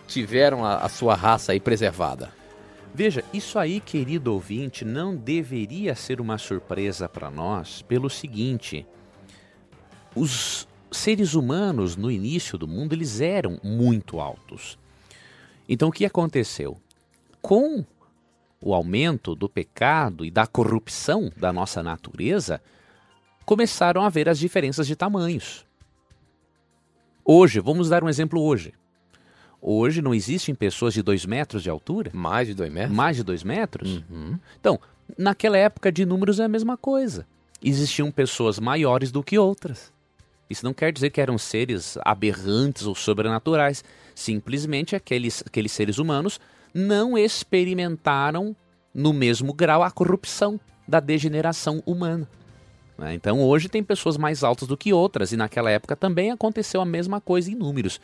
tiveram 0.07 0.63
a, 0.65 0.77
a 0.77 0.89
sua 0.89 1.15
raça 1.15 1.51
aí 1.51 1.59
preservada? 1.59 2.31
Veja, 2.93 3.23
isso 3.33 3.59
aí, 3.59 3.81
querido 3.81 4.33
ouvinte, 4.33 4.85
não 4.85 5.15
deveria 5.15 5.95
ser 5.95 6.21
uma 6.21 6.37
surpresa 6.37 7.09
para 7.09 7.29
nós, 7.29 7.81
pelo 7.81 8.09
seguinte: 8.09 8.85
os 10.15 10.65
seres 10.89 11.33
humanos 11.33 11.95
no 11.97 12.09
início 12.09 12.57
do 12.57 12.67
mundo 12.67 12.93
eles 12.93 13.19
eram 13.19 13.59
muito 13.61 14.19
altos. 14.19 14.79
Então 15.67 15.89
o 15.89 15.91
que 15.91 16.05
aconteceu? 16.05 16.79
Com 17.41 17.83
o 18.61 18.73
aumento 18.73 19.35
do 19.35 19.49
pecado 19.49 20.25
e 20.25 20.31
da 20.31 20.47
corrupção 20.47 21.31
da 21.35 21.51
nossa 21.51 21.83
natureza, 21.83 22.61
começaram 23.45 24.01
a 24.01 24.07
haver 24.07 24.29
as 24.29 24.39
diferenças 24.39 24.87
de 24.87 24.95
tamanhos. 24.95 25.65
Hoje, 27.23 27.59
vamos 27.59 27.89
dar 27.89 28.03
um 28.03 28.09
exemplo 28.09 28.41
hoje. 28.41 28.73
Hoje 29.67 29.99
não 29.99 30.13
existem 30.13 30.53
pessoas 30.53 30.93
de 30.93 31.01
2 31.01 31.25
metros 31.25 31.63
de 31.63 31.71
altura? 31.71 32.11
Mais 32.13 32.47
de 32.47 32.53
2 32.53 32.71
metros? 32.71 32.95
Mais 32.95 33.17
de 33.17 33.23
2 33.23 33.43
metros? 33.43 34.03
Uhum. 34.11 34.37
Então, 34.59 34.79
naquela 35.17 35.57
época 35.57 35.91
de 35.91 36.05
números 36.05 36.39
é 36.39 36.43
a 36.43 36.47
mesma 36.47 36.77
coisa. 36.77 37.25
Existiam 37.63 38.11
pessoas 38.11 38.59
maiores 38.59 39.11
do 39.11 39.23
que 39.23 39.39
outras. 39.39 39.91
Isso 40.47 40.63
não 40.63 40.71
quer 40.71 40.93
dizer 40.93 41.09
que 41.09 41.19
eram 41.19 41.35
seres 41.39 41.97
aberrantes 42.05 42.85
ou 42.85 42.93
sobrenaturais. 42.93 43.83
Simplesmente 44.13 44.95
aqueles, 44.95 45.43
aqueles 45.43 45.71
seres 45.71 45.97
humanos 45.97 46.39
não 46.71 47.17
experimentaram 47.17 48.55
no 48.93 49.13
mesmo 49.13 49.51
grau 49.51 49.81
a 49.81 49.89
corrupção 49.89 50.59
da 50.87 50.99
degeneração 50.99 51.81
humana. 51.87 52.29
Né? 52.99 53.15
Então 53.15 53.41
hoje 53.41 53.67
tem 53.67 53.83
pessoas 53.83 54.15
mais 54.15 54.43
altas 54.43 54.67
do 54.67 54.77
que 54.77 54.93
outras, 54.93 55.31
e 55.31 55.37
naquela 55.37 55.71
época 55.71 55.95
também 55.95 56.29
aconteceu 56.29 56.81
a 56.81 56.85
mesma 56.85 57.19
coisa 57.19 57.49
em 57.49 57.55
números. 57.55 57.99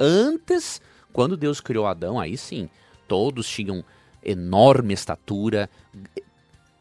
Antes, 0.00 0.80
quando 1.12 1.36
Deus 1.36 1.60
criou 1.60 1.86
Adão, 1.86 2.18
aí 2.18 2.36
sim, 2.36 2.68
todos 3.06 3.48
tinham 3.48 3.84
enorme 4.24 4.94
estatura, 4.94 5.68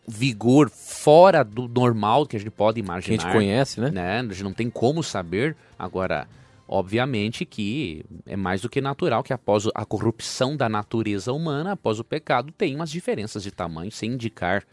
vigor 0.07 0.69
fora 0.69 1.43
do 1.43 1.67
normal 1.67 2.25
que 2.25 2.36
a 2.36 2.39
gente 2.39 2.51
pode 2.51 2.79
imaginar. 2.79 3.17
Que 3.17 3.23
a 3.23 3.27
gente 3.27 3.34
conhece, 3.34 3.79
né? 3.79 3.89
né? 3.89 4.19
A 4.19 4.23
gente 4.23 4.43
não 4.43 4.53
tem 4.53 4.69
como 4.69 5.03
saber. 5.03 5.55
Agora, 5.77 6.27
obviamente 6.67 7.45
que 7.45 8.05
é 8.25 8.36
mais 8.36 8.61
do 8.61 8.69
que 8.69 8.82
natural 8.82 9.23
que 9.23 9.34
após 9.34 9.67
a 9.73 9.86
corrupção 9.86 10.55
da 10.55 10.69
natureza 10.69 11.34
humana, 11.34 11.73
após 11.73 11.99
o 11.99 12.03
pecado, 12.03 12.51
tem 12.51 12.75
umas 12.75 12.89
diferenças 12.89 13.43
de 13.43 13.51
tamanho, 13.51 13.91
sem 13.91 14.11
indicar 14.13 14.63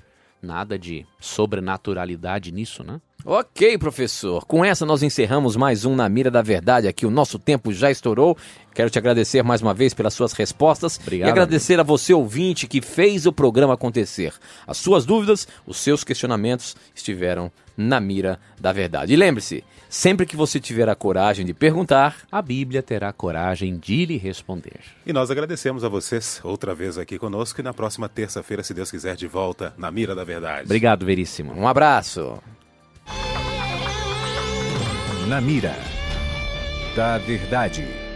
nada 0.40 0.78
de 0.78 1.06
sobrenaturalidade 1.18 2.52
nisso, 2.52 2.84
né? 2.84 3.00
Ok, 3.24 3.76
professor. 3.78 4.46
Com 4.46 4.64
essa 4.64 4.86
nós 4.86 5.02
encerramos 5.02 5.56
mais 5.56 5.84
um 5.84 5.94
Na 5.94 6.08
Mira 6.08 6.30
da 6.30 6.40
Verdade. 6.40 6.86
Aqui 6.86 7.04
o 7.04 7.10
nosso 7.10 7.38
tempo 7.38 7.72
já 7.72 7.90
estourou. 7.90 8.36
Quero 8.72 8.88
te 8.88 8.98
agradecer 8.98 9.42
mais 9.42 9.60
uma 9.60 9.74
vez 9.74 9.92
pelas 9.92 10.14
suas 10.14 10.32
respostas 10.32 10.98
Obrigado, 11.02 11.28
e 11.28 11.30
agradecer 11.30 11.80
a 11.80 11.82
você 11.82 12.14
ouvinte 12.14 12.68
que 12.68 12.80
fez 12.80 13.26
o 13.26 13.32
programa 13.32 13.74
acontecer. 13.74 14.32
As 14.66 14.78
suas 14.78 15.04
dúvidas, 15.04 15.48
os 15.66 15.78
seus 15.78 16.04
questionamentos 16.04 16.76
estiveram 16.94 17.50
na 17.76 17.98
mira 18.00 18.38
da 18.58 18.72
verdade. 18.72 19.12
E 19.12 19.16
lembre-se, 19.16 19.64
sempre 19.88 20.24
que 20.24 20.36
você 20.36 20.60
tiver 20.60 20.88
a 20.88 20.94
coragem 20.94 21.44
de 21.44 21.52
perguntar, 21.52 22.16
a 22.30 22.40
Bíblia 22.40 22.82
terá 22.82 23.12
coragem 23.12 23.76
de 23.76 24.06
lhe 24.06 24.16
responder. 24.16 24.80
E 25.04 25.12
nós 25.12 25.30
agradecemos 25.30 25.82
a 25.82 25.88
vocês 25.88 26.40
outra 26.44 26.72
vez 26.72 26.96
aqui 26.96 27.18
conosco 27.18 27.60
e 27.60 27.64
na 27.64 27.74
próxima 27.74 28.08
terça-feira, 28.08 28.62
se 28.62 28.72
Deus 28.72 28.90
quiser, 28.90 29.16
de 29.16 29.26
volta 29.26 29.74
na 29.76 29.90
mira 29.90 30.14
da 30.14 30.22
verdade. 30.22 30.64
Obrigado, 30.64 31.04
Veríssimo. 31.04 31.52
Um 31.52 31.66
abraço. 31.66 32.38
Na 35.28 35.42
mira 35.42 35.76
da 36.96 37.18
verdade. 37.18 38.07